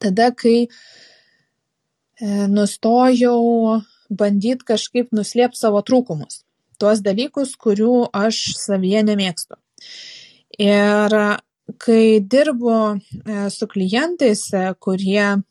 [0.02, 6.42] tada, kai uh, nustojau bandyti kažkaip nuslėpti savo trūkumus,
[6.78, 9.56] tuos dalykus, kurių aš savyje nemėgstu.
[10.60, 11.16] Ir
[11.80, 12.76] kai dirbu
[13.50, 14.44] su klientais,
[14.82, 15.42] kurie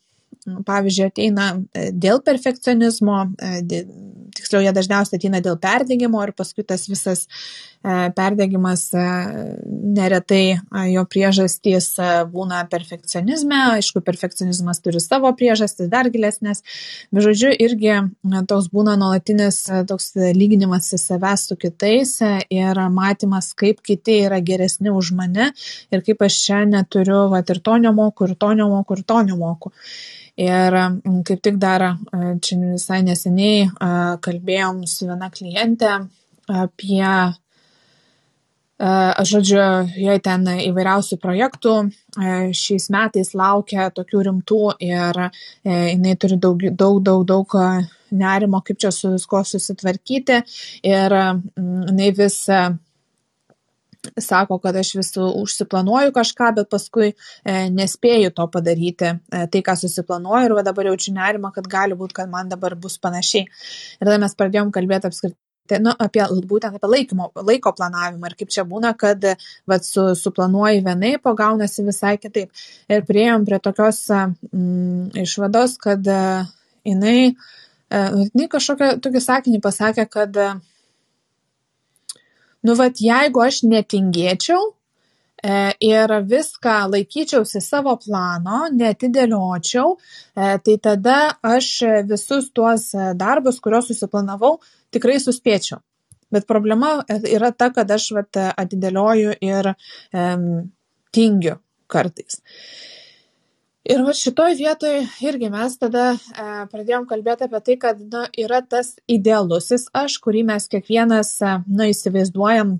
[0.45, 3.83] pavyzdžiui, ateina e, dėl perfekcionizmo, e,
[4.37, 7.27] tiksliau jie dažniausiai ateina dėl perdėgymo ir paskui tas visas
[7.83, 8.83] e, perdėgymas
[9.97, 10.59] neretai
[10.91, 11.89] jo priežastys
[12.31, 16.63] būna perfekcionizme, aišku, perfekcionizmas turi savo priežastis dar gilesnės,
[17.11, 17.97] bet žodžiu, irgi
[18.49, 22.17] toks būna nuolatinis toks lyginimas į savęs su kitais
[22.49, 25.51] ir matymas, kaip kiti yra geresni už mane
[25.91, 29.73] ir kaip aš čia neturiu, va, ir to nemoku, ir to nemoku, ir to nemoku.
[30.41, 30.77] Ir
[31.27, 31.83] kaip tik dar
[32.41, 33.67] čia visai neseniai
[34.23, 35.97] kalbėjom su viena klientė
[36.51, 37.03] apie,
[38.81, 39.61] žodžiu,
[40.01, 41.73] jai ten įvairiausių projektų
[42.57, 45.19] šiais metais laukia tokių rimtų ir
[45.65, 47.57] jinai turi daug, daug, daug, daug
[48.11, 50.41] nerimo, kaip čia su visko susitvarkyti
[50.87, 52.39] ir mm, jinai vis
[54.17, 59.75] sako, kad aš vis užsiplanuoju kažką, bet paskui e, nespėju to padaryti, e, tai ką
[59.77, 63.45] susiplanuoju ir dabar jaučiu nerimą, kad gali būti, kad man dabar bus panašiai.
[63.99, 65.37] Ir tada mes pradėjom kalbėti apskritai.
[65.71, 69.23] Nu, apie, būtent apie laikymo, laiko planavimą ir kaip čia būna, kad
[69.69, 72.51] vat, su, suplanuoji vienaip, o gaunasi visai kitaip.
[72.91, 76.09] Ir prieėjom prie tokios mm, išvados, kad
[76.83, 80.37] jinai, uh, jinai kažkokią tokį sakinį pasakė, kad
[82.61, 84.71] nu vat jeigu aš netingėčiau,
[85.81, 89.95] ir viską laikyčiausi savo plano, netidėliočiau,
[90.35, 91.69] tai tada aš
[92.05, 94.59] visus tuos darbus, kuriuos susiplanavau,
[94.93, 95.81] tikrai suspėčiau.
[96.31, 100.45] Bet problema yra ta, kad aš vat, atidėlioju ir um,
[101.11, 101.57] tingiu
[101.91, 102.39] kartais.
[103.81, 108.59] Ir va šitoj vietoj irgi mes tada e, pradėjom kalbėti apie tai, kad nu, yra
[108.61, 112.75] tas idealusis aš, kurį mes kiekvienas e, nu, įsivaizduojam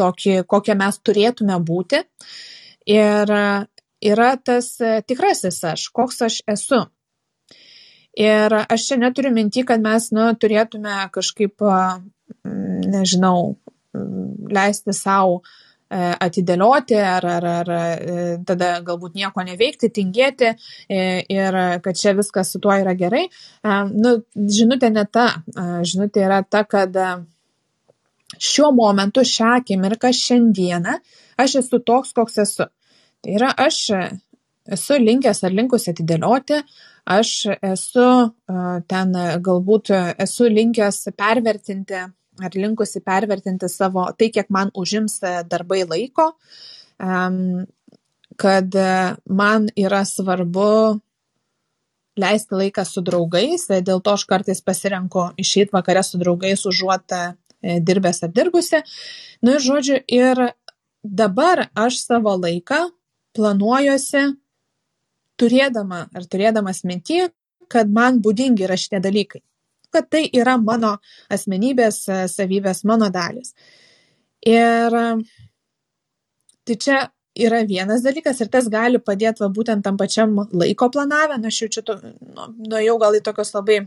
[0.00, 2.00] tokį, kokią mes turėtume būti.
[2.88, 3.44] Ir e,
[4.08, 6.86] yra tas e, tikrasis aš, koks aš esu.
[8.16, 11.60] Ir aš čia neturiu minti, kad mes nu, turėtume kažkaip,
[12.44, 13.56] nežinau,
[14.56, 15.42] leisti savo
[15.86, 18.14] E, atidėlioti ar, ar, ar e,
[18.46, 20.56] tada galbūt nieko neveikti, tingėti e,
[21.30, 23.28] ir kad čia viskas su tuo yra gerai.
[23.94, 25.28] Nu, žinutė ne ta.
[25.86, 26.98] Žinutė yra ta, kad
[28.34, 30.98] šiuo momentu, šią akimirką, šiandieną
[31.38, 32.66] aš esu toks, koks esu.
[33.22, 33.78] Tai yra, aš
[34.74, 36.64] esu linkęs ar linkusi atidėlioti,
[37.06, 37.30] aš
[37.62, 38.06] esu
[38.90, 39.16] ten
[39.46, 42.02] galbūt esu linkęs pervertinti
[42.42, 46.30] ar linkusi pervertinti savo tai, kiek man užims e, darbai laiko,
[48.36, 48.90] kad e,
[49.26, 51.00] man yra svarbu
[52.16, 57.16] leisti laiką su draugais, e, dėl to aš kartais pasirenku išeiti vakarę su draugais užuot
[57.62, 58.82] dirbęs ar dirbusi.
[59.42, 60.50] Nu ir žodžiu, ir
[61.02, 62.86] dabar aš savo laiką
[63.36, 64.28] planuojuosi
[65.40, 67.22] turėdama ar turėdamas minti,
[67.68, 69.42] kad man būdingi yra šitie dalykai
[69.96, 70.96] kad tai yra mano
[71.32, 73.54] asmenybės e, savybės, mano dalis.
[74.46, 74.96] Ir
[76.66, 76.98] tai čia
[77.36, 81.62] yra vienas dalykas ir tas gali padėti va, būtent tam pačiam laiko planavę, na aš
[81.62, 83.82] jau čia to, nu, nuėjau gal į tokius labai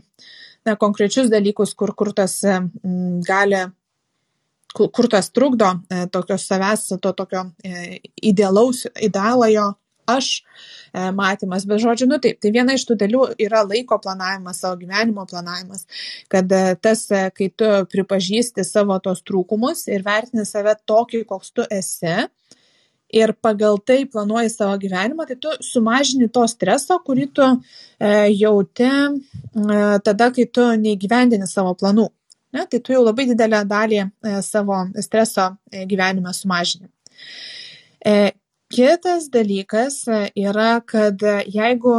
[0.66, 2.70] na, konkrečius dalykus, kur, kur tas m,
[3.26, 3.64] gali
[4.74, 7.98] kur, kur tas trukdo e, tokios savęs, to tokio e,
[8.30, 9.72] idealaus, idealojo
[10.10, 14.60] aš e, matymas, bet žodžiu, nu taip, tai viena iš tų dalių yra laiko planavimas,
[14.62, 15.86] savo gyvenimo planavimas,
[16.32, 21.54] kad e, tas, e, kai tu pripažįsti savo tos trūkumus ir vertini save tokį, koks
[21.56, 22.16] tu esi,
[23.12, 28.86] ir pagal tai planuoji savo gyvenimą, tai tu sumažini to streso, kurį tu e, jauti
[28.86, 32.08] e, tada, kai tu neįgyvendini savo planų.
[32.54, 32.66] Ne?
[32.66, 36.90] Tai tu jau labai didelę dalį e, savo streso e, gyvenime sumažini.
[38.06, 38.32] E,
[38.70, 41.94] Kitas dalykas e, yra, kad e, jeigu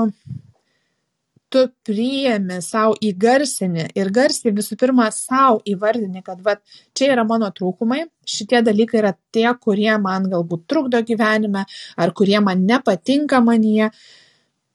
[1.51, 6.55] tu priemi savo įgarsinį ir garsiai visų pirma savo įvardini, kad va,
[6.95, 11.65] čia yra mano trūkumai, šitie dalykai yra tie, kurie man galbūt trukdo gyvenime
[11.99, 13.91] ar kurie man nepatinka manyje,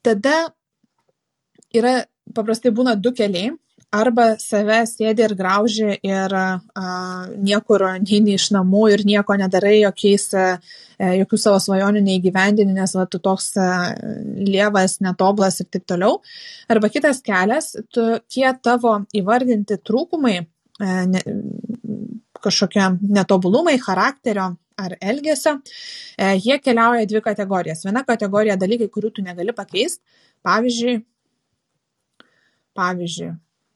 [0.04, 0.36] tada
[1.72, 2.02] yra
[2.36, 3.54] paprastai būna du keliai
[3.96, 6.46] arba save sėdi ir grauži ir a,
[7.48, 10.46] niekur neini iš namų ir nieko nedarai, jokiais, a,
[10.98, 13.70] e, jokių savo svajonių neįgyvendini, nes va, tu toks a,
[14.36, 16.20] lievas, netoblas ir taip toliau.
[16.72, 20.36] Arba kitas kelias, tu, tie tavo įvardinti trūkumai,
[20.80, 21.24] a, ne,
[22.46, 25.56] kažkokie netobulumai charakterio ar elgesio,
[26.18, 27.86] e, jie keliauja į dvi kategorijas.
[27.86, 30.04] Viena kategorija dalykai, kurių tu negali pakeisti.
[30.46, 31.00] Pavyzdžiui,
[32.76, 33.32] pavyzdžiui,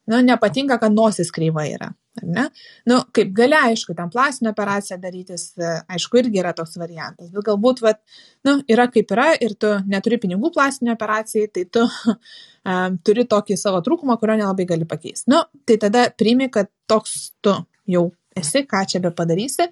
[0.09, 1.91] nu, nepatinka, kad nosis kreiva yra.
[2.27, 2.49] Ne?
[2.91, 7.83] Nu, kaip gali, aišku, tam plastinę operaciją darytis, aišku, irgi yra toks variantas, bet galbūt,
[7.85, 8.01] vat,
[8.47, 13.59] nu, yra kaip yra ir tu neturi pinigų plastinė operacijai, tai tu um, turi tokį
[13.61, 15.31] savo trūkumą, kurio nelabai gali pakeisti.
[15.33, 17.55] Nu, tai tada priimi, kad toks tu
[17.91, 19.67] jau esi, ką čia be padarysi.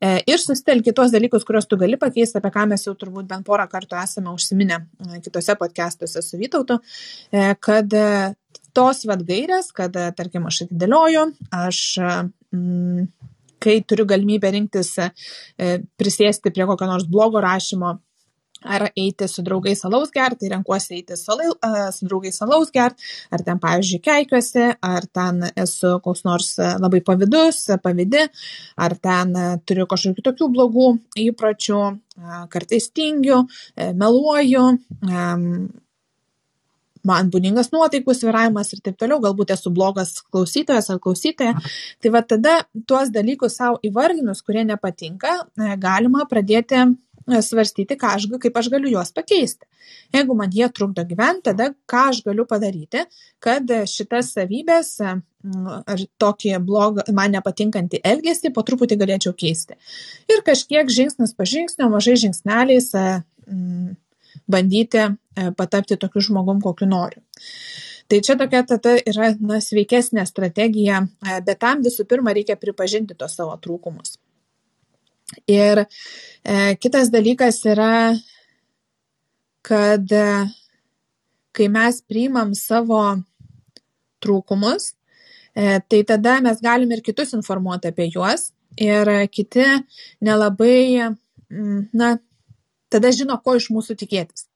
[0.00, 3.46] E, ir susitelki tuos dalykus, kuriuos tu gali pakeisti, apie ką mes jau turbūt bent
[3.46, 6.78] porą kartų esame užsiminę e, kitose podcastuose su Vytautu,
[7.32, 7.94] e, kad
[8.76, 11.26] tos vad gairės, kad, tarkim, aš atidėlioju,
[11.64, 11.82] aš
[12.52, 13.06] mm,
[13.62, 14.92] kai turiu galimybę rinktis
[15.56, 17.96] prisėsti prie kokio nors blogo rašymo
[18.66, 21.48] ar eiti su draugais alaus gerti, tai renkuosi eiti su, alai,
[21.94, 27.62] su draugais alaus gerti, ar ten, pavyzdžiui, keikiuosi, ar ten esu koks nors labai pavydus,
[27.84, 28.26] pavydi,
[28.82, 29.34] ar ten
[29.68, 30.92] turiu kažkokių tokių blogų
[31.26, 31.82] įpročių,
[32.52, 33.44] kartais tingiu,
[33.76, 34.68] meluoju,
[37.06, 41.56] man būdingas nuotaikų sviravimas ir taip toliau, galbūt esu blogas klausytojas ar klausytoja.
[42.02, 45.38] Tai va tada tuos dalykus savo įvardinus, kurie nepatinka,
[45.82, 46.84] galima pradėti
[47.26, 49.66] svarstyti, ką aš, kaip aš galiu juos pakeisti.
[50.14, 53.02] Jeigu man jie trukdo gyventi, tada ką aš galiu padaryti,
[53.42, 59.74] kad šitas savybės ar tokį blogą, man nepatinkantį elgesį po truputį galėčiau keisti.
[60.30, 62.92] Ir kažkiek žingsnis po žingsnio, mažai žingsneliais
[64.46, 65.08] bandyti
[65.56, 67.22] patapti tokiu žmogum, kokiu noriu.
[68.06, 71.02] Tai čia tokia tada yra na, sveikesnė strategija,
[71.42, 74.14] bet tam visų pirma reikia pripažinti tos savo trūkumus.
[75.50, 78.14] Ir e, kitas dalykas yra,
[79.66, 80.28] kad e,
[81.56, 83.00] kai mes priimam savo
[84.22, 84.92] trūkumus,
[85.50, 89.66] e, tai tada mes galim ir kitus informuoti apie juos ir kiti
[90.22, 91.10] nelabai,
[91.50, 92.16] mm, na,
[92.92, 94.46] tada žino, ko iš mūsų tikėtis.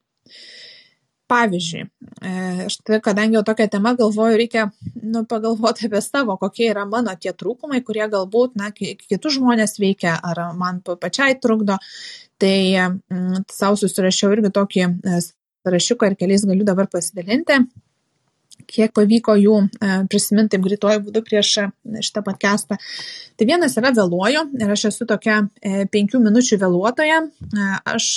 [1.31, 1.85] Pavyzdžiui,
[2.27, 4.65] e, štai kadangi jau tokia tema galvoju, reikia
[4.99, 10.17] nu, pagalvoti apie savo, kokie yra mano tie trūkumai, kurie galbūt, na, kitus žmonės veikia
[10.19, 11.79] ar man pačiai trukdo.
[12.41, 15.21] Tai mm, savo susirašiau irgi tokį e,
[15.63, 17.61] sąrašiuką ir keliais galiu dabar pasidalinti
[18.71, 21.53] kiek pavyko jų e, prisiminti taip greituoju būdu prieš
[22.07, 22.79] šitą podcastą.
[23.37, 25.43] Tai vienas yra vėluoju ir aš esu tokia
[25.95, 27.23] penkių minučių vėluotoja.
[27.89, 28.11] Aš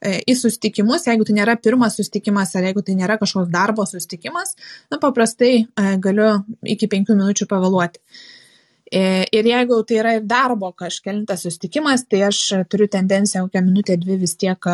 [0.00, 4.56] į susitikimus, jeigu tai nėra pirmas susitikimas ar jeigu tai nėra kažkoks darbo susitikimas,
[4.92, 5.66] na, paprastai
[6.00, 8.00] galiu iki penkių minučių pavėluoti.
[8.90, 12.40] E, ir jeigu tai yra ir darbo kažkelintas susitikimas, tai aš
[12.72, 14.66] turiu tendenciją kokią minutę, dvi vis tiek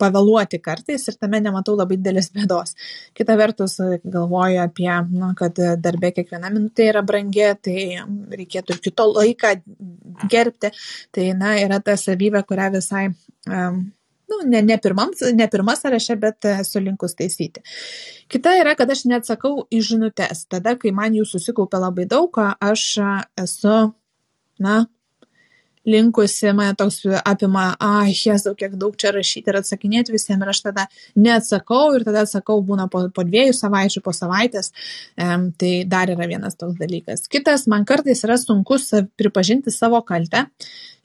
[0.00, 2.72] pavėluoti kartais ir tame nematau labai didelės bėdos.
[3.18, 7.76] Kita vertus, galvoju apie, na, kad darbė kiekviena minutė yra brangi, tai
[8.32, 9.52] reikėtų ir kito laiką
[10.32, 10.72] gerbti.
[11.12, 13.84] Tai, na, yra ta savybė, kurią visai um,
[14.28, 17.64] nu, ne, ne, pirmam, ne pirma sąraše, bet esu linkus taisyti.
[18.28, 20.46] Kita yra, kad aš neatsakau į žinutės.
[20.52, 22.84] Tada, kai man jų susikaupia labai daug, aš
[23.40, 23.78] esu,
[24.60, 24.78] na,
[25.88, 30.62] linkusi, mane toks apima, ai, jesu, kiek daug čia rašyti ir atsakinėti visiems ir aš
[30.66, 30.86] tada
[31.16, 34.72] neatsakau ir tada atsakau būna po, po dviejų savaičių, po savaitės,
[35.16, 37.26] um, tai dar yra vienas toks dalykas.
[37.32, 40.46] Kitas, man kartais yra sunkus pripažinti savo kaltę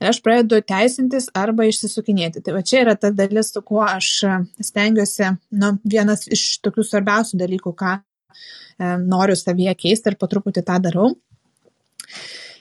[0.02, 2.44] ir aš pradedu teisintis arba išsisukinėti.
[2.44, 4.16] Tai va čia yra ta dalis, su kuo aš
[4.64, 8.00] stengiuosi, nu, vienas iš tokių svarbiausių dalykų, ką
[9.06, 11.14] noriu savyje keisti ir po truputį tą darau.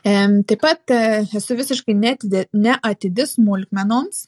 [0.02, 1.02] Taip pat e,
[1.38, 4.24] esu visiškai neatidis smulkmenoms,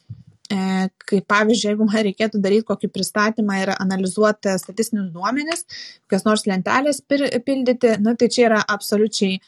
[0.47, 5.65] e, kaip pavyzdžiui, jeigu man reikėtų daryti kokį pristatymą ir analizuoti statistinius duomenis,
[6.05, 9.41] kokias nors lentelės pildyti, na, tai čia yra absoliučiai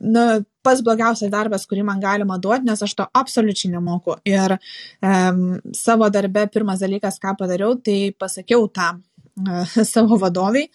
[0.00, 0.24] na,
[0.64, 4.16] pats blogiausias darbas, kurį man galima duoti, nes aš to absoliučiai nemoku.
[4.28, 5.42] Ir um,
[5.76, 8.94] savo darbe pirmas dalykas, ką padariau, tai pasakiau tą
[9.92, 10.68] savo vadoviai.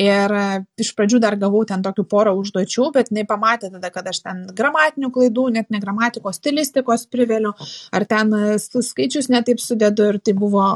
[0.00, 0.44] Ir e,
[0.80, 4.44] iš pradžių dar gavau ten tokių porą užduočių, bet jinai pamatė tada, kad aš ten
[4.56, 7.54] gramatinių klaidų, net ne gramatikos, stilistikos priveliu,
[7.92, 10.66] ar ten e, skaičius netaip sudedu ir tai buvo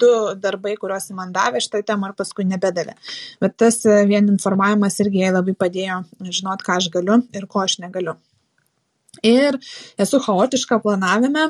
[0.00, 2.96] du darbai, kuriuos man davė šitą temą ir paskui nebedavė.
[3.42, 7.64] Bet tas e, vien informavimas irgi jai labai padėjo žinot, ką aš galiu ir ko
[7.66, 8.16] aš negaliu.
[9.26, 9.58] Ir
[10.00, 11.48] esu chaotiška planavime,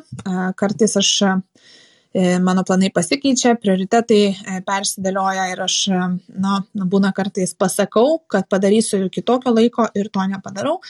[0.58, 1.10] kartais aš
[2.42, 6.00] mano planai pasikeičia, prioritetai e, persidėlioja ir aš, e,
[6.42, 10.80] na, būna kartais pasakau, kad padarysiu kitokio laiko ir to nepadarau.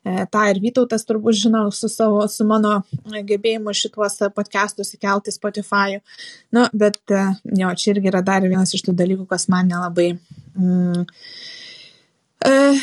[0.00, 5.98] Ta ir Vytautas turbūt žino su, savo, su mano gebėjimu šituos podcastus įkelti Spotify.
[6.56, 11.04] Nu, bet jo, čia irgi yra dar vienas iš tų dalykų, kas man nelabai mm,
[11.04, 11.59] E,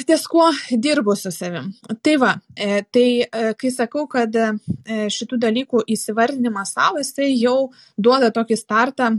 [0.07, 1.71] ties kuo dirbu su savim.
[2.05, 4.33] Tai va, e, tai e, kai sakau, kad
[4.87, 9.09] šitų dalykų įsivardinimas savo, jisai jau duoda tokį startą,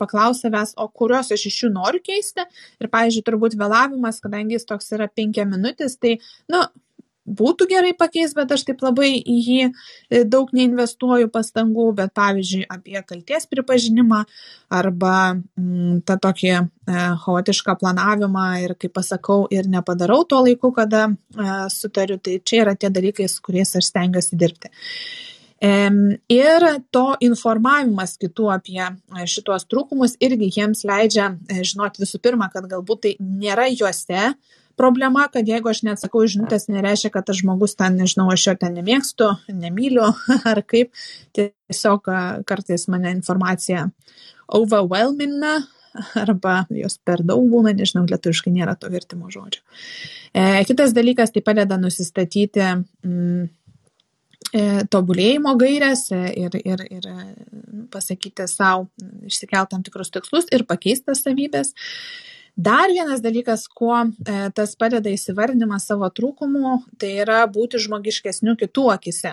[0.00, 2.46] paklaus savęs, o kuriuos aš iš jų noriu keisti.
[2.80, 6.16] Ir, pavyzdžiui, turbūt vėlavimas, kadangi jis toks yra penkia minutės, tai,
[6.52, 6.64] nu,
[7.26, 12.66] būtų gerai pakeist, bet aš taip labai į jį e, daug neinvestuoju pastangų, bet pavyzdžiui
[12.72, 14.22] apie kalties pripažinimą
[14.72, 16.62] arba mm, tą tokį e,
[17.24, 22.74] chaotišką planavimą ir, kaip pasakau, ir nepadarau tuo laiku, kada e, sutariu, tai čia yra
[22.74, 24.72] tie dalykai, su kuriais aš stengiuosi dirbti.
[25.62, 32.48] Ir to informavimas kitų apie e, šituos trūkumus irgi jiems leidžia e, žinoti visų pirma,
[32.50, 34.32] kad galbūt tai nėra juose
[34.82, 38.74] problema, kad jeigu aš neatsakau žinutės, nereiškia, kad tas žmogus ten, nežinau, aš jo ten
[38.80, 40.10] nemėgstu, nemyliu
[40.52, 40.90] ar kaip.
[41.38, 42.10] Tiesiog
[42.48, 43.86] kartais mane informacija
[44.52, 45.60] overwhelmina
[46.18, 49.62] arba jos per daug būna, nežinau, lietuviškai nėra to vertimo žodžio.
[50.32, 53.48] E, kitas dalykas, tai padeda nusistatyti mm,
[54.52, 57.08] e, tobulėjimo gairias e, ir, ir, ir
[57.92, 58.88] pasakyti savo,
[59.28, 61.74] išsikelt tam tikrus tikslus ir pakeisti savybės.
[62.56, 68.90] Dar vienas dalykas, kuo e, tas padeda įsivardinimą savo trūkumų, tai yra būti žmogiškesniu kitų
[68.92, 69.32] akise.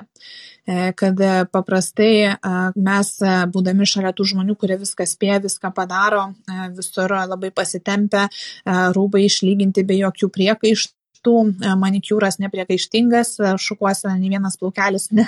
[0.64, 1.20] E, kad
[1.52, 2.36] paprastai e,
[2.80, 6.30] mes, e, būdami šalia tų žmonių, kurie viską spėja, viską padaro,
[6.78, 11.36] visur labai pasitempę, e, rūbai išlyginti be jokių priekaištų tų
[11.80, 15.26] manikiūras nepriekaištingas, šukuosena nei vienas plaukelis ne,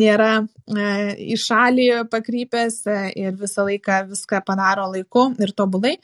[0.00, 0.32] nėra
[0.70, 2.82] į šalį pakrypęs
[3.18, 5.96] ir visą laiką viską padaro laiku ir tobulai,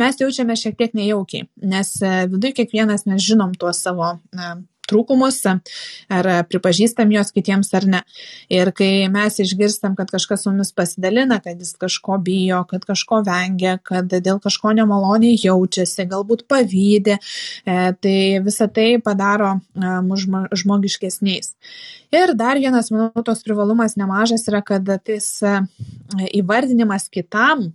[0.00, 1.96] mes jaučiame šiek tiek nejaukiai, nes
[2.30, 4.16] viduje kiekvienas mes žinom tuos savo
[4.90, 5.40] trūkumus,
[6.12, 8.00] ar pripažįstam juos kitiems ar ne.
[8.52, 13.22] Ir kai mes išgirstam, kad kažkas su mumis pasidalina, kad jis kažko bijo, kad kažko
[13.26, 20.26] vengia, kad dėl kažko nemaloniai jaučiasi, galbūt pavydė, e, tai visa tai padaro e, mus
[20.62, 21.54] žmogiškesniais.
[22.14, 25.56] Ir dar vienas, manau, tos privalumas nemažas yra, kad tas e,
[26.40, 27.72] įvardinimas kitam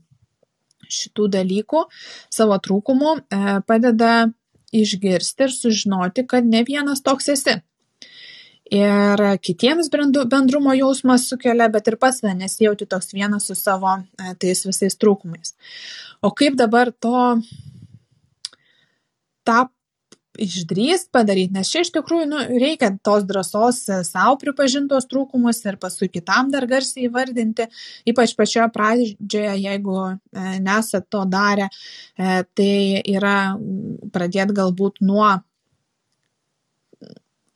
[0.89, 1.83] šitų dalykų,
[2.33, 3.11] savo trūkumų,
[3.69, 4.13] padeda
[4.75, 7.59] išgirsti ir sužinoti, kad ne vienas toks esi.
[8.69, 9.89] Ir kitiems
[10.29, 15.55] bendrumo jausmas sukelia, bet ir pats nesijauti toks vienas su savo e, tais visais trūkumais.
[16.21, 17.39] O kaip dabar to
[19.47, 19.65] tą
[20.45, 25.61] išdrįst padaryt nes čia iš tikrųjų nu reikia tos drąsos e, sau pripažint tuos trūkumus
[25.65, 27.67] ir paskui kitam dar garsiai įvardinti.
[28.09, 30.15] Ypač pačioje pradžioje jeigu e,
[30.63, 32.73] nesat to darę e, tai
[33.03, 33.37] yra
[34.13, 35.29] pradėt galbūt nuo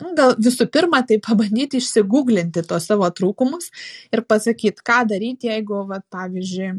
[0.03, 3.69] nu, gal visų pirma, tai pabandyti išsigūglinti tos savo trūkumus
[4.13, 6.73] ir pasakyti, ką daryti, jeigu, va, pavyzdžiui,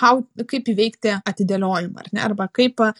[0.00, 2.92] how, kaip įveikti atidėliojimą, ar ne, arba kaip e,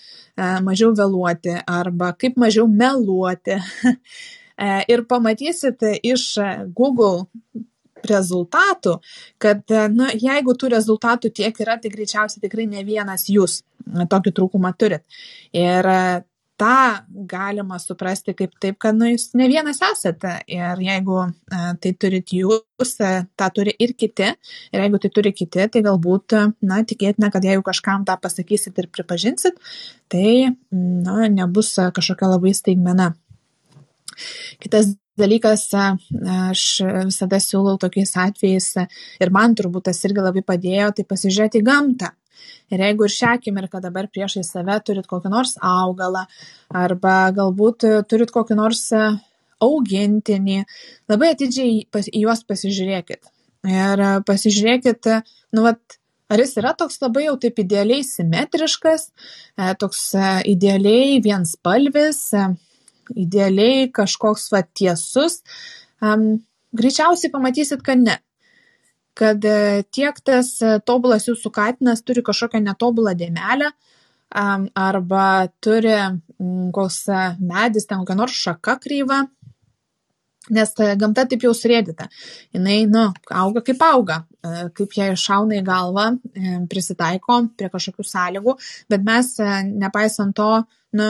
[0.64, 3.58] mažiau vėluoti, arba kaip mažiau meluoti.
[3.92, 6.30] e, ir pamatysit iš
[6.76, 7.26] Google
[8.08, 8.98] rezultatų,
[9.42, 13.62] kad na, jeigu tų rezultatų tiek yra, tai greičiausiai tikrai ne vienas jūs
[14.10, 15.02] tokį trūkumą turit.
[15.56, 15.88] Ir
[16.58, 21.92] tą galima suprasti kaip taip, kad nu, jūs ne vienas esate ir jeigu e, tai
[22.02, 26.36] turit jūs, e, tą turi ir kiti ir jeigu tai turi kiti, tai galbūt,
[26.66, 29.58] na, tikėtina, kad jeigu kažkam tą pasakysit ir pripažinsit,
[30.10, 33.12] tai, na, nebus kažkokia labai staigmena.
[34.58, 35.88] Kitas dalykas, e,
[36.50, 36.68] aš
[37.06, 38.72] visada siūlau tokiais atvejais
[39.22, 42.14] ir man turbūt tas irgi labai padėjo, tai pasižiūrėti į gamtą.
[42.72, 46.26] Ir jeigu ir šią akimirką dabar priešai save turit kokį nors augalą
[46.82, 49.06] arba galbūt turit kokį nors e,
[49.64, 50.58] augintinį,
[51.10, 53.32] labai atidžiai pas, į juos pasižiūrėkit.
[53.68, 55.10] Ir e, pasižiūrėkit,
[55.56, 59.08] nu, vat, ar jis yra toks labai jau taip idealiai simetriškas,
[59.56, 60.04] e, toks
[60.52, 62.22] idealiai vienspalvis,
[63.16, 65.40] idealiai kažkoks va tiesus.
[66.78, 68.20] Greičiausiai pamatysit, kad ne
[69.18, 73.72] kad e, tiek tas e, tobulas jūsų katinas turi kažkokią netobulą dėmelę
[74.28, 75.24] arba
[75.64, 75.96] turi
[76.76, 79.22] koks e, medis, ten kokia nors šaka kryva,
[80.54, 82.06] nes gamta taip jau surėdyta.
[82.54, 84.22] Jis, nu, auga kaip auga,
[84.76, 86.06] kaip jai šauna į galvą,
[86.70, 88.54] prisitaiko prie kažkokių sąlygų,
[88.88, 89.34] bet mes,
[89.68, 90.52] nepaisant to,
[90.96, 91.08] nu,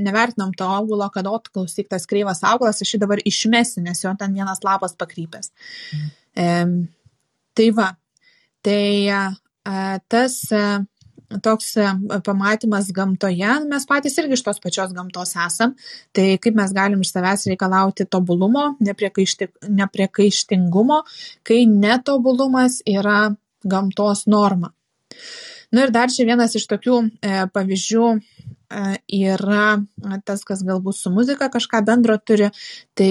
[0.00, 4.14] nevertinam to augulo, kad, o, klausyk, tas kreivas augalas, aš jį dabar išmesiu, nes jo
[4.18, 5.52] ten vienas lapas pakrypęs.
[6.38, 6.88] Mm.
[7.60, 7.90] Tai va,
[8.64, 9.12] tai
[10.08, 10.36] tas
[11.44, 11.74] toks
[12.24, 15.74] pamatymas gamtoje, mes patys irgi iš tos pačios gamtos esam,
[16.16, 19.50] tai kaip mes galim iš savęs reikalauti tobulumo, nepriekaišti,
[19.82, 21.02] nepriekaištingumo,
[21.44, 24.72] kai netobulumas yra gamtos norma.
[25.70, 28.06] Na nu ir dar čia vienas iš tokių e, pavyzdžių
[28.70, 29.66] yra
[30.24, 32.50] tas, kas galbūt su muzika kažką bendro turi,
[32.98, 33.10] tai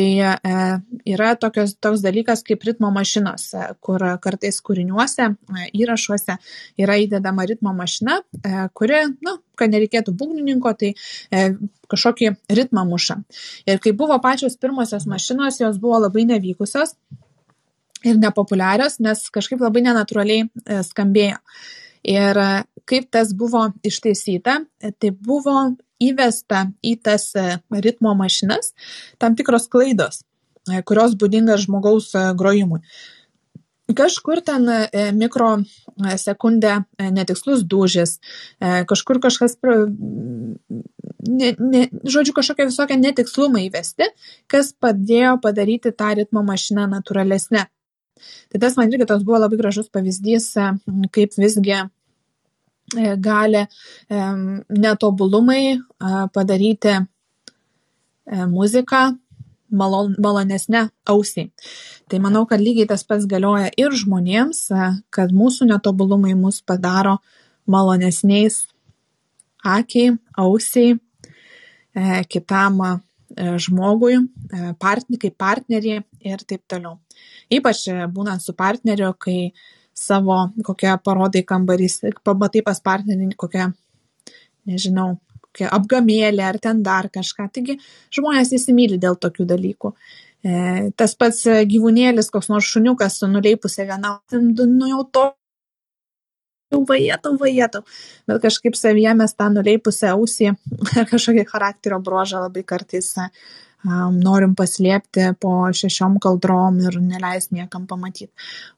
[1.07, 3.49] yra tokios, toks dalykas kaip ritmo mašinos,
[3.83, 5.33] kur kartais kūriniuose,
[5.75, 6.37] įrašuose
[6.79, 8.21] yra įdedama ritmo mašina,
[8.73, 10.93] kuri, na, nu, kad nereikėtų būgnininko, tai
[11.91, 13.19] kažkokį ritmą muša.
[13.67, 16.95] Ir kai buvo pačios pirmosios mašinos, jos buvo labai nevykusios
[18.07, 20.47] ir nepopuliarios, nes kažkaip labai nenatūraliai
[20.87, 21.41] skambėjo.
[22.07, 22.37] Ir
[22.89, 24.59] kaip tas buvo ištaisyta,
[24.97, 25.59] tai buvo
[25.99, 28.73] įvesta į tas e, ritmo mašinas
[29.21, 30.23] tam tikros klaidos,
[30.71, 32.81] e, kurios būdingas žmogaus e, grojimui.
[33.89, 34.67] Kažkur ten
[35.17, 36.75] mikrosekundę
[37.09, 38.11] netikslus dūžis,
[38.61, 44.11] kažkur kažkas, ne, ne, žodžiu, kažkokie visokie netikslumai įvesti,
[44.45, 47.65] kas padėjo padaryti tą ritmo mašiną natūralesnę.
[48.53, 50.51] Tai tas man irgi toks buvo labai gražus pavyzdys,
[51.09, 51.81] kaip visgi
[53.17, 53.65] gali
[54.69, 55.79] netobulumai
[56.33, 59.17] padaryti e, muziką
[59.69, 61.51] malonesnę ausiai.
[62.09, 67.19] Tai manau, kad lygiai tas pats galioja ir žmonėms, e, kad mūsų netobulumai mus padaro
[67.69, 68.63] malonesniais
[69.63, 70.97] akiai, ausiai,
[72.29, 72.79] kitam
[73.59, 74.15] žmogui,
[75.19, 76.97] kaip partneriai ir taip toliau.
[77.51, 77.83] Ypač
[78.13, 79.51] būnant su partneriu, kai
[79.99, 83.69] savo kokią parodai kambarys, pamatai pas partnerį kokią,
[84.69, 87.49] nežinau, kokią apgamėlę ar ten dar kažką.
[87.55, 87.79] Taigi
[88.15, 89.93] žmonės įsimylė dėl tokių dalykų.
[90.39, 90.53] E,
[90.95, 95.25] tas pats gyvūnėlis, koks nors šuniukas su nuleipusia viena, nu jau to
[96.71, 97.83] jau vajetau, vajetau.
[98.29, 103.11] Bet kažkaip savyje mes tą nuleipusią ausį ar kažkokį charakterio brožą labai kartais
[103.85, 108.31] norim paslėpti po šešiom kaldrom ir neleis niekam pamatyti.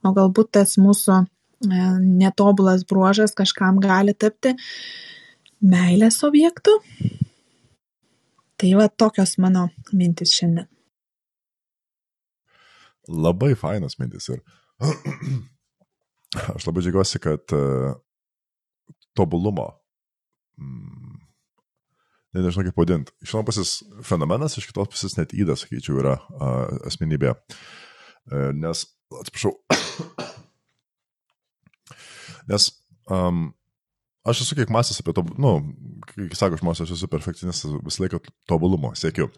[0.04, 1.28] O galbūt tas mūsų uh,
[1.99, 4.56] netobulas bruožas kažkam gali tapti
[5.62, 6.78] meilės objektu.
[8.58, 10.68] Tai va tokios mano mintis šiandien.
[13.10, 14.41] Labai fainas mintis ir
[16.56, 17.95] aš labai džiaugiuosi, kad uh,
[19.18, 19.68] tobulumo,
[22.32, 23.71] mm, ne, nežinau kaip vadinti, iš vienos pusės
[24.07, 27.36] fenomenas, iš kitos pusės net įdas, sakyčiau, yra uh, asmenybė.
[28.32, 28.86] Uh, nes,
[29.19, 29.53] atsiprašau,
[32.51, 32.69] nes
[33.11, 33.49] um,
[34.27, 35.55] aš esu kiek masęs apie to, nu,
[36.11, 39.32] kai sako žmonės, aš esu perfekcionistas, visą laiką tobulumo siekiu.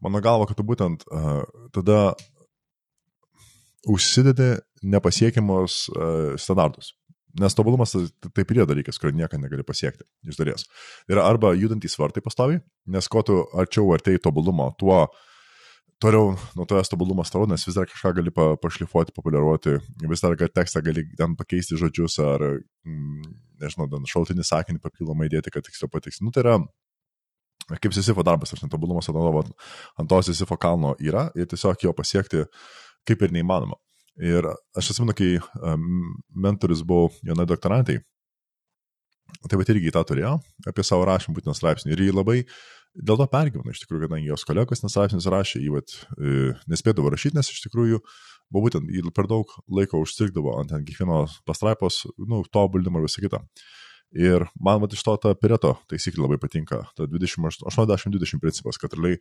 [0.00, 1.42] Mano galva, kad tu būtent uh,
[1.74, 2.14] tada
[3.88, 5.86] užsidedi nepasiekiamos
[6.40, 6.90] standartus.
[7.38, 10.64] Nes tobulumas taip ir yra dalykas, kurio niekada negali pasiekti iš dalies.
[11.10, 12.58] Yra arba judantys vartai pastovi,
[12.90, 15.04] nes kuo tu arčiau artėjai tobulumo, tuo
[16.00, 19.76] toliau nuo tavęs tobulumas toliau, nes vis dar kažką gali pa, pašlifuoti, populiaruoti,
[20.10, 22.46] vis dar tekstą gali ten pakeisti žodžius ar,
[22.88, 26.26] mm, nežinau, šaltinį sakinį papildomai įdėti, kad tiksliau patikslinti.
[26.26, 26.56] Nu, tai yra
[27.78, 32.46] kaip Sisifo darbas, aš netobulumas ant to Sisifo kalno yra ir tiesiog jo pasiekti
[33.06, 33.76] kaip ir neįmanoma.
[34.20, 34.44] Ir
[34.76, 35.38] aš atsimenu, kai
[36.36, 38.00] mentorius buvo jaunai doktorantai,
[39.48, 40.34] tai bet irgi tą turėjo
[40.68, 41.94] apie savo rašymą būtent straipsnį.
[41.94, 42.42] Ir jį labai
[42.94, 47.38] dėl to pergyveno, iš tikrųjų, kadangi jos kolegos nestraipsnis rašė, jį vat, e, nespėdavo rašyti,
[47.38, 48.00] nes iš tikrųjų
[48.50, 53.44] buvo būtent per daug laiko užstrigdavo ant kiekvienos pastraipos, nu, tobulinimo ir visą kitą.
[54.10, 59.20] Ir man vat, iš to ta Pireto taisyklė labai patinka, ta 80-20 principas, kad realiai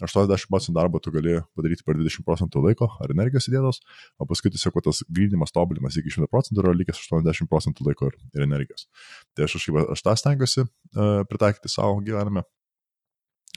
[0.00, 3.82] 80 procentų darbo tu gali padaryti per 20 procentų laiko ar energijos įdėtos,
[4.16, 8.16] o paskui tiesiog tas grįnimas, tobulinimas iki 100 procentų yra likęs 80 procentų laiko ir,
[8.32, 8.88] ir energijos.
[9.36, 12.46] Tai aš, aš, aš tą stengiuosi uh, pritaikyti savo gyvenime.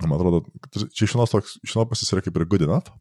[0.04, 0.44] Man atrodo,
[0.92, 2.92] čia iš vienos, toks, iš vienos pusės yra kaip ir good enough,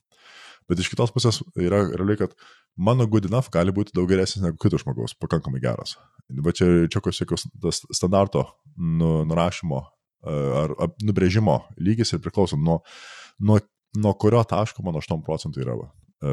[0.70, 2.36] bet iš kitos pusės yra realiai, kad
[2.76, 5.96] mano good enough gali būti daug geresnis negu kito žmogaus, pakankamai geras.
[6.42, 7.48] Va čia čia kažkokios
[7.92, 8.46] standarto
[8.76, 9.82] nu, nurašymo
[10.22, 12.80] ar, ar nubrėžimo lygis ir priklauso nuo,
[13.42, 13.58] nuo,
[13.98, 15.88] nuo kurio taško mano 8 procentų yra va,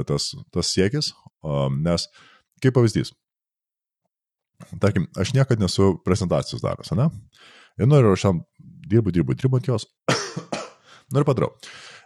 [0.07, 1.13] tas, tas siekis,
[1.81, 2.05] nes
[2.63, 3.13] kaip pavyzdys,
[4.83, 7.09] tarkim, aš niekada nesu prezentacijos daręs, ne?
[7.79, 8.41] Ir noriu, aš šiam
[8.91, 9.87] dirbu, dirbu, dirbu ant jos,
[11.13, 11.53] noriu padarau.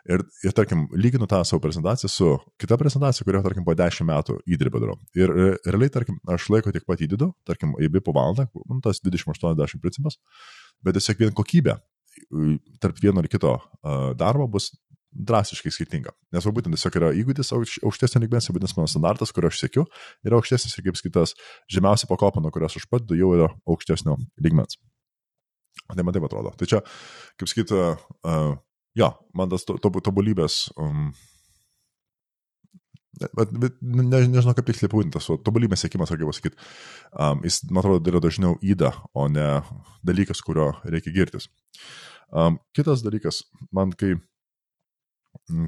[0.04, 2.30] Ir, ir tarkim, lyginu tą savo prezentaciją su
[2.60, 4.98] kita prezentacija, kurio, tarkim, po 10 metų įdirbę darau.
[5.16, 5.32] Ir
[5.64, 10.20] realiai, tarkim, aš laiko tiek pat įdedu, tarkim, įbi po valandą, nu, tas 20-80 principas,
[10.84, 11.78] bet tiesiog vien kokybė
[12.84, 13.56] tarp vieno ir kito
[14.20, 14.74] darbo bus
[15.14, 16.12] drastiškai skirtinga.
[16.34, 19.86] Nes būtent tiesiog yra įgūdis aukštesnio lygmens, vadinasi, mano standartas, kurio aš siekiu,
[20.26, 21.36] yra aukštesnis ir kaip skaitas
[21.72, 24.80] žemiausia pakopa, nuo kurios aš pat jau yra aukštesnio lygmens.
[25.94, 26.54] Tai man taip atrodo.
[26.58, 26.82] Tai čia,
[27.38, 28.56] kaip sakyti, uh,
[29.00, 30.66] jo, man tas to, to, tobulybės.
[30.80, 31.14] Um,
[33.38, 36.58] Bet, bet ne, nežinau, kaip tiksliai pavadintas, o tobulybės siekimas, ar kaip pasakyti,
[37.14, 39.46] um, jis, man atrodo, yra dažniau įda, o ne
[40.02, 41.46] dalykas, kurio reikia girtis.
[42.34, 44.16] Um, kitas dalykas, man kai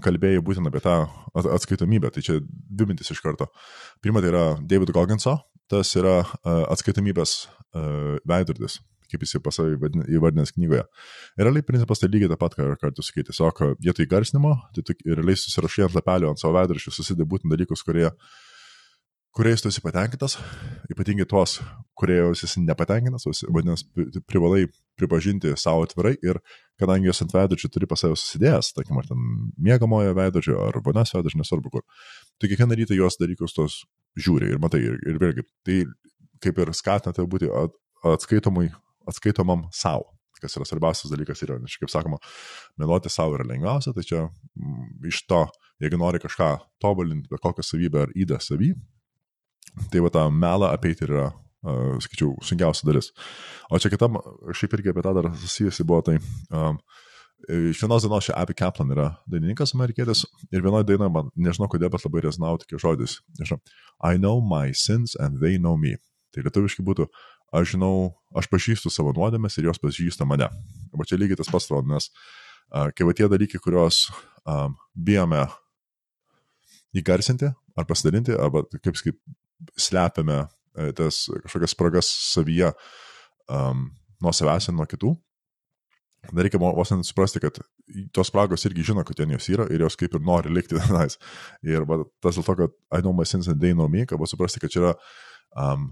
[0.02, 0.96] kalbėjai būtent apie tą
[1.38, 3.52] atskaitomybę, tai čia dvi mintis iš karto.
[4.02, 5.38] Pirma, tai yra David Gogginso,
[5.70, 8.82] tas yra uh, atskaitomybės uh, veidrodis
[9.12, 9.76] kaip jis jau pasavai
[10.18, 10.84] įvardinęs knygoje.
[11.38, 14.98] Ir realiai principas tai lygiai tą pat, ką kartu sakai, tiesiog vietoj garsinimo, tai tu
[15.06, 18.08] realiai susirašai ant lapelio, ant savo veidraščių, susidė būtent dalykus, kurie,
[19.36, 20.38] kuriais tu esi patenkintas,
[20.92, 21.58] ypatingai tuos,
[22.00, 23.90] kurie jau esi nepatenkintas, vadinasi,
[24.30, 26.40] privalai pripažinti savo atvirai ir
[26.80, 29.28] kadangi jos ant veidrodžio turi pas save susidėjęs, tarkim, ar ten
[29.68, 31.84] mėgamojo veidrodžio, ar vonios veidrodžio, nesvarbu kur,
[32.40, 33.82] tu kiekvieną rytą juos dalykus tos
[34.16, 35.82] žiūri ir matai, ir, ir vėlgi, tai
[36.44, 37.52] kaip ir skatina tai būti
[38.06, 38.70] atskaitomui
[39.10, 42.20] atskaitomam savo kas yra svarbiausias dalykas yra, nes kaip sakoma,
[42.82, 44.30] meluoti savo yra lengviausia, tai čia m,
[44.60, 45.46] mm, iš to,
[45.84, 46.52] jeigu nori kažką
[46.84, 48.74] tobulinti, bet kokią savybę ar įdą savy,
[49.92, 53.12] tai va tą melą apeiti yra, uh, sakyčiau, sunkiausia dalis.
[53.70, 54.20] O čia kitam,
[54.56, 56.18] šiaip irgi apie tą dar susijusi buvo, tai
[56.54, 56.80] um,
[57.52, 61.92] iš vienos dienos čia Abby Kaplan yra dainininkas amerikietis ir vienoje dainoje man, nežinau kodėl,
[61.94, 63.62] bet labai rezonavo tokie žodis, nežinau,
[64.00, 65.98] I know my sins and they know me.
[66.36, 70.48] Tai lietuviškai būtų, uh, aš žinau, aš pažįstu savo nuodėmės ir jos pažįsta mane.
[70.96, 74.06] Va čia lygiai tas pats atrodo, nes uh, kai va tie dalykai, kuriuos
[74.46, 75.44] um, bijome
[76.96, 79.20] įgarsinti ar pasidalinti, arba kaip sakyt,
[79.80, 82.72] slepiame uh, tas kažkokias spragas savyje
[83.52, 83.90] um,
[84.24, 85.14] nuo savęs ir nuo kitų,
[86.32, 87.60] dar reikia vos net suprasti, kad
[88.16, 91.20] tos spragos irgi žino, kad ten jos yra ir jos kaip ir nori likti tenais.
[91.66, 94.22] Ir va, tas dėl to, kad I know my sins and they know me, kad
[94.30, 94.94] suprasti, kad čia yra
[95.54, 95.92] um,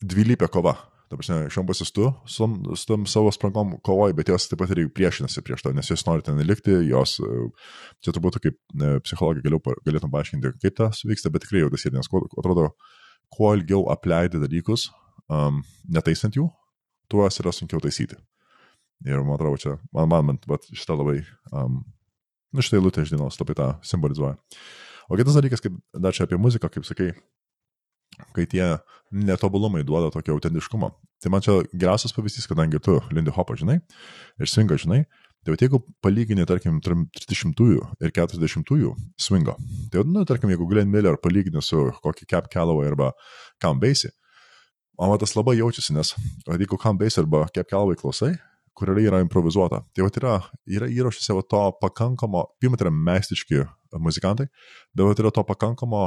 [0.00, 0.76] dvilypė kova.
[1.10, 2.46] Ta prasme, šiom pusės tu su,
[2.78, 6.04] su tam savo sprangom kovoji, bet jos taip pat ir priešinasi prieš to, nes jos
[6.06, 7.48] nori ten likti, jos, e,
[7.98, 8.60] čia turbūt kaip
[9.02, 12.68] psichologija galiu, galėtum paaiškinti, kaip tas vyksta, bet tikrai jau tas ir nes, atrodo,
[13.34, 14.86] kuo ilgiau apleidi dalykus,
[15.26, 16.46] um, netaisant jų,
[17.10, 18.18] tuo yra sunkiau taisyti.
[19.08, 21.80] Ir man atrodo, čia, man, man, man šitą labai, um,
[22.54, 24.36] nu šitą eilutę iš dienos labai tą simbolizuoja.
[25.10, 27.10] O kitas dalykas, kaip dar čia apie muziką, kaip sakai,
[28.36, 28.66] kai tie
[29.10, 30.90] netobulumai duoda tokio autentiškumo.
[31.20, 33.80] Tai man čia geriausias pavyzdys, kadangi tu Lindy Hopą žinai
[34.40, 35.02] ir swingą žinai,
[35.44, 39.56] tai jeigu palygini, tarkim, 30-ųjų ir 40-ųjų swingo,
[39.92, 43.10] tai, nu, tarkim, jeigu Glenn Miller palygini su kokį Cap Calloway arba
[43.62, 44.12] Cam Basie,
[45.00, 46.14] man tas labai jaučiasi, nes
[46.46, 48.34] jeigu Cam Basie arba Cap Calloway klausai,
[48.76, 49.82] kur yra improvizuota.
[49.92, 50.34] Tai vat yra,
[50.68, 53.64] yra įrašuose to pakankamo, pirmą tai yra meistriški
[54.00, 54.46] muzikantai,
[54.96, 56.06] bet yra to pakankamo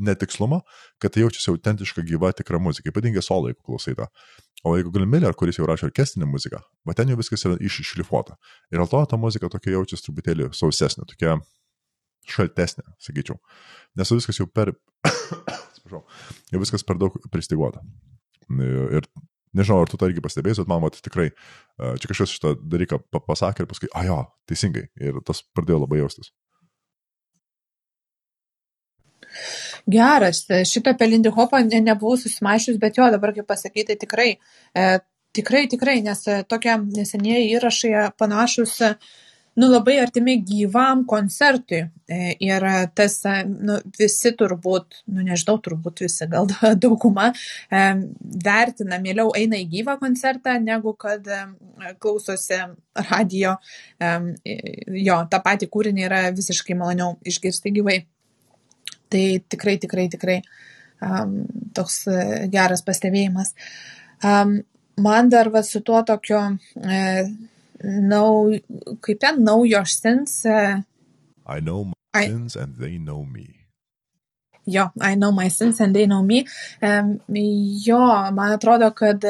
[0.00, 0.60] netikslumo,
[1.02, 4.08] kad tai jaučiasi autentiška gyva tikra muzika, ypatingai solo, jeigu klausai tą.
[4.64, 8.36] O jeigu Glenn Miller, kuris jau rašo orkestrinę muziką, bet ten jau viskas yra iššlifuota.
[8.72, 11.38] Ir dėl to ta muzika tokia jaučiasi truputėlį sausesnė, tokia
[12.28, 13.40] šaltesnė, sakyčiau.
[13.96, 14.74] Nes viskas jau per,
[15.10, 16.04] atsiprašau,
[16.52, 17.84] jau viskas per daug pristiguota.
[18.50, 19.08] Ir
[19.50, 21.30] Nežinau, ar tu tą irgi pastebėjai, bet man mat, tikrai
[21.74, 24.84] čia kažkas šitą dalyką pasakė ir paskui, a jo, teisingai.
[25.02, 26.30] Ir tas pradėjo labai jaustis.
[29.86, 34.34] Geras, šitą apie Lindy Hopą ne, nebuvau susimašius, bet jo, dabar kaip pasakyti, tikrai,
[34.74, 34.90] e,
[35.36, 38.94] tikrai, tikrai, nes tokie neseniai įrašai panašus e,
[39.60, 41.82] nu, labai artimi gyvam koncertui.
[42.08, 42.64] E, ir
[42.94, 46.48] tas, e, nu, visi turbūt, nu, nežinau, turbūt visi, gal
[46.84, 47.30] dauguma,
[47.70, 47.82] e,
[48.46, 51.26] vertina, mieliau eina į gyvą koncertą, negu kad
[52.00, 52.62] klausosi
[53.10, 53.56] radio.
[54.00, 58.00] Jo, tą patį kūrinį yra visiškai maloniau išgirsti gyvai.
[59.10, 60.40] Tai tikrai, tikrai, tikrai
[61.02, 61.40] um,
[61.74, 62.04] toks
[62.52, 63.54] geras pastebėjimas.
[64.22, 64.60] Um,
[65.00, 66.40] man dar va su tuo tokiu
[66.76, 67.00] e,
[67.82, 68.52] know,
[69.00, 70.44] kaip ten know your sins.
[70.44, 70.82] Uh,
[71.46, 73.48] I know my I, sins and they know me.
[74.68, 76.46] Jo, I know my sins and they know me.
[76.82, 79.24] Um, jo, man atrodo, kad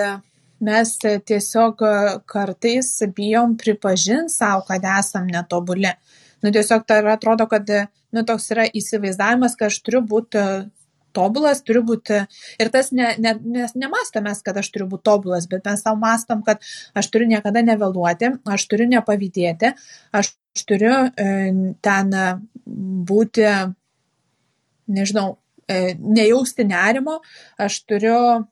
[0.61, 1.81] mes tiesiog
[2.29, 5.95] kartais bijom pripažinti savo, kad esam netobuli.
[6.41, 10.45] Nu, tiesiog tai atrodo, kad nu, toks yra įsivaizdavimas, kad aš turiu būti
[11.17, 12.23] tobulas, turiu būti.
[12.63, 16.45] Ir tas ne, ne, nes nemastomės, kad aš turiu būti tobulas, bet mes savo mastom,
[16.47, 16.63] kad
[16.97, 19.75] aš turiu niekada nevėluoti, aš turiu nepavydėti,
[20.17, 20.33] aš
[20.67, 21.29] turiu e,
[21.85, 22.15] ten
[23.11, 23.47] būti,
[24.91, 25.27] nežinau,
[25.67, 27.21] e, nejausti nerimo,
[27.61, 28.45] aš turiu e,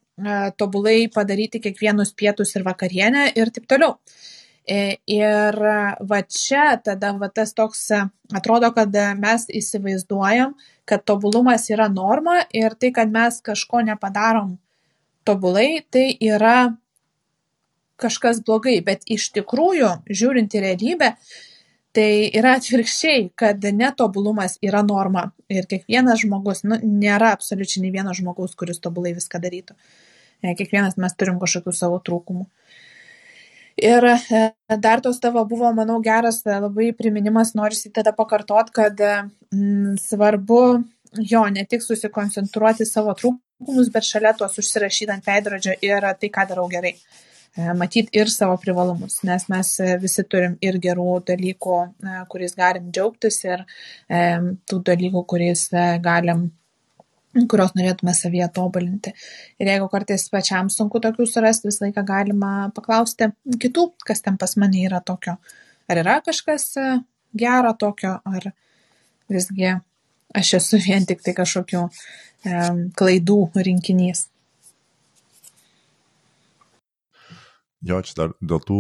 [0.59, 3.99] tobulai padaryti kiekvienus pietus ir vakarienę ir taip toliau.
[4.69, 5.57] E, ir
[6.11, 7.87] va čia tada va tas toks
[8.37, 10.53] atrodo, kad mes įsivaizduojam,
[10.89, 14.59] kad tobulumas yra norma ir tai, kad mes kažko nepadarom
[15.25, 16.77] tobulai, tai yra
[18.01, 18.79] kažkas blogai.
[18.85, 21.13] Bet iš tikrųjų, žiūrint į realybę,
[21.97, 25.31] tai yra atvirkščiai, kad netobulumas yra norma.
[25.53, 29.77] Ir kiekvienas žmogus, nu, nėra absoliučiai nei vieno žmogaus, kuris tobulai viską darytų.
[30.45, 32.47] E, kiekvienas mes turim kažkokių savo trūkumų.
[33.79, 38.99] Ir e, dar tos tavo buvo, manau, geras e, labai priminimas, norisi tada pakartot, kad
[39.01, 40.63] m, mm, svarbu
[41.31, 46.49] jo ne tik susikoncentruoti savo trūkumus, bet šalia tuos užsirašyti ant veidrodžio ir tai, ką
[46.51, 46.97] darau gerai.
[47.55, 49.71] E, Matyti ir savo privalumus, nes mes
[50.03, 51.79] visi turim ir gerų dalykų,
[52.35, 53.63] kuriais galim džiaugtis, ir
[54.11, 55.69] tų dalykų, kuriais
[56.03, 56.49] galim
[57.49, 59.13] kurios norėtume savyje tobulinti.
[59.61, 64.57] Ir jeigu kartais pačiam sunku tokių surasti, visą laiką galima paklausti kitų, kas ten pas
[64.61, 65.37] mane yra tokio.
[65.89, 66.89] Ar yra kažkas e,
[67.37, 68.51] gero tokio, ar
[69.29, 69.75] visgi
[70.37, 72.65] aš esu vien tik tai kažkokių e,
[72.99, 74.27] klaidų rinkinys.
[77.87, 78.79] Jo, čia dar dėl tų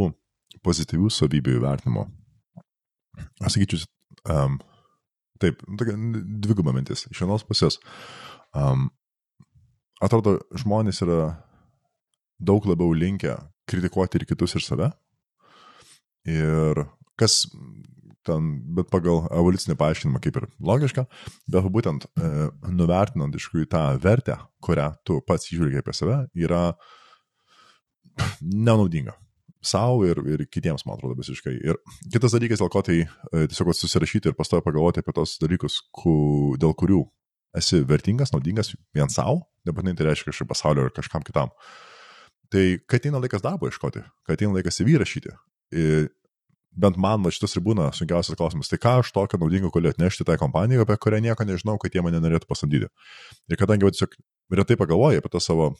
[0.66, 2.08] pozityvių savybių įvertinimo.
[3.38, 3.84] Aš sakyčiau,
[4.34, 4.56] um,
[5.42, 5.94] taip, tokia
[6.42, 7.06] dviguba mintis.
[7.12, 7.78] Iš vienos pusės,
[8.56, 8.88] Um,
[10.00, 11.20] atrodo, žmonės yra
[12.38, 13.36] daug labiau linkę
[13.68, 14.90] kritikuoti ir kitus ir save.
[16.28, 16.84] Ir
[17.18, 17.44] kas
[18.28, 21.06] ten, bet pagal evoliucinį paaiškinimą kaip ir logiška,
[21.50, 26.62] bet būtent e, nuvertinant iš tikrųjų tą vertę, kurią tu pats žiūri apie save, yra
[28.42, 29.16] nenaudinga.
[29.64, 31.56] Sau ir, ir kitiems, man atrodo, visiškai.
[31.66, 31.80] Ir
[32.12, 33.08] kitas dalykas, dėl ko tai e,
[33.50, 36.14] tiesiog susirašyti ir pastovi pagalvoti apie tos dalykus, ku,
[36.60, 37.02] dėl kurių
[37.56, 41.52] esi vertingas, naudingas vien savo, nebūtinai tai reiškia kažkaip pasaulio ar kažkam kitam.
[42.52, 45.34] Tai kai ateina laikas darbo ieškoti, kai ateina laikas įvyrašyti,
[46.78, 50.26] bent man va šitas ir būna sunkiausias klausimas, tai ką aš tokio naudingo galiu atnešti
[50.28, 52.88] tai kompanijai, apie kurią nieko nežinau, kad jie mane norėtų pasamdyti.
[53.50, 54.14] Ir kadangi va, tiesiog
[54.60, 55.72] retai pagalvoju apie tą savo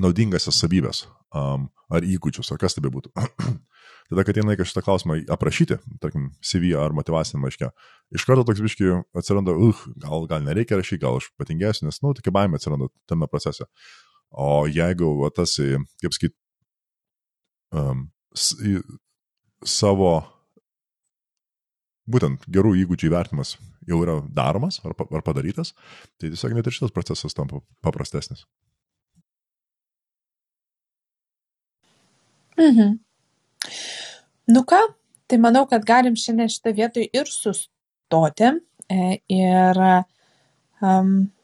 [0.00, 3.12] naudingasias savybės um, ar įgūdžius, ar kas tai būtų.
[4.10, 7.70] Tada, kad jinai šitą klausimą aprašyti, tarkim, CV ar motivacinį laiškę,
[8.18, 12.12] iš karto toks biški atsiranda, uh, gal, gal nereikia rašyti, gal aš patingesnis, nes, nu,
[12.16, 13.68] tokia baimė atsiranda tame procese.
[14.34, 15.56] O jeigu va, tas,
[16.02, 16.34] kaip sakyt,
[17.72, 18.08] um,
[19.64, 20.12] savo
[22.10, 23.54] būtent gerų įgūdžių įvertimas
[23.88, 25.72] jau yra daromas ar, ar padarytas,
[26.18, 28.44] tai tiesiog net ir šitas procesas tampa paprastesnis.
[32.60, 32.98] Mhm.
[34.54, 34.80] Nu ką,
[35.26, 38.50] tai manau, kad galim šiandien šitą vietoj ir sustoti.
[38.92, 39.80] E, ir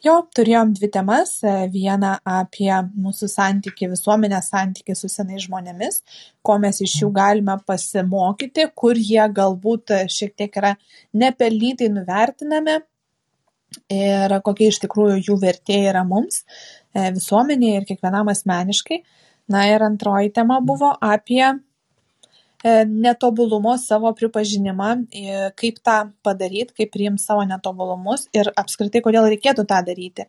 [0.05, 1.39] jo, turėjom dvi temas.
[1.43, 6.03] E, vieną apie mūsų santyki, visuomenės santyki su senais žmonėmis,
[6.43, 10.75] ko mes iš jų galime pasimokyti, kur jie galbūt šiek tiek yra
[11.17, 12.81] nepelnytai nuvertinami
[13.91, 16.43] ir kokia iš tikrųjų jų vertė yra mums,
[16.95, 19.03] e, visuomenėje ir kiekvienam asmeniškai.
[19.51, 21.49] Na ir antroji tema buvo apie
[22.65, 24.89] E, netobulumo savo pripažinimą,
[25.57, 30.27] kaip tą padaryti, kaip priimti savo netobulumus ir apskritai, kodėl reikėtų tą daryti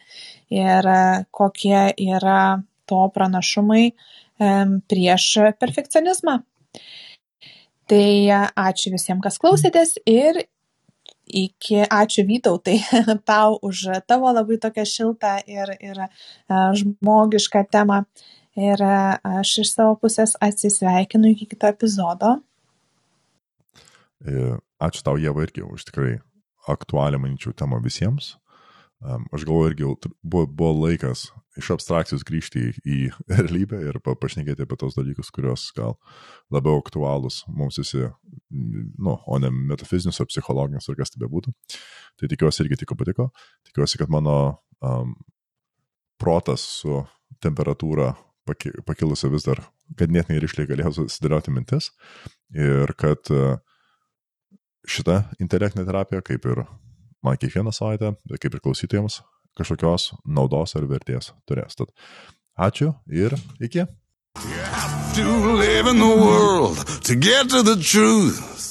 [0.56, 1.02] ir e,
[1.36, 3.94] kokie yra to pranašumai e,
[4.88, 5.28] prieš
[5.60, 6.40] perfekcionizmą.
[7.92, 8.08] Tai
[8.64, 10.46] ačiū visiems, kas klausėtės ir
[11.28, 12.80] iki, ačiū Vytautai
[13.28, 16.06] tau už tavo labai tokią šiltą ir, ir
[16.80, 18.06] žmogišką temą.
[18.60, 22.40] Ir aš iš savo pusės atsisveikinu iki kito epizodo.
[24.28, 26.18] E, ačiū tau, Jeva, irgi už tikrai
[26.70, 28.36] aktualią, manyčiau, temą visiems.
[29.02, 29.88] Aš galvoju, irgi
[30.22, 32.98] buvo, buvo laikas iš abstrakcijos grįžti į, į
[33.34, 35.96] realybę ir pašnekėti apie tos dalykus, kurios gal
[36.54, 38.06] labiau aktualūs mums visi,
[38.52, 41.54] nu, o ne metafizinius ar psichologinius ar kas tai bebūtų.
[42.22, 43.32] Tai tikiuosi irgi tik patiko.
[43.68, 44.38] Tikiuosi, kad mano
[44.86, 45.16] um,
[46.22, 47.02] protas su
[47.42, 48.12] temperatūra
[48.48, 49.62] pakilusi vis dar
[50.00, 51.92] ganėtinai ryšliai galėjau susidėlioti mintis
[52.56, 53.58] ir kad e,
[54.88, 56.64] šita intelektinė terapija, kaip ir
[57.26, 59.22] man kiekvieną savaitę, kaip ir klausytojams,
[59.58, 61.78] kažkokios naudos ar vertės turės.
[61.78, 61.94] Tad
[62.58, 63.86] ačiū ir iki.
[64.42, 68.71] You have to live in the world to get to the truth.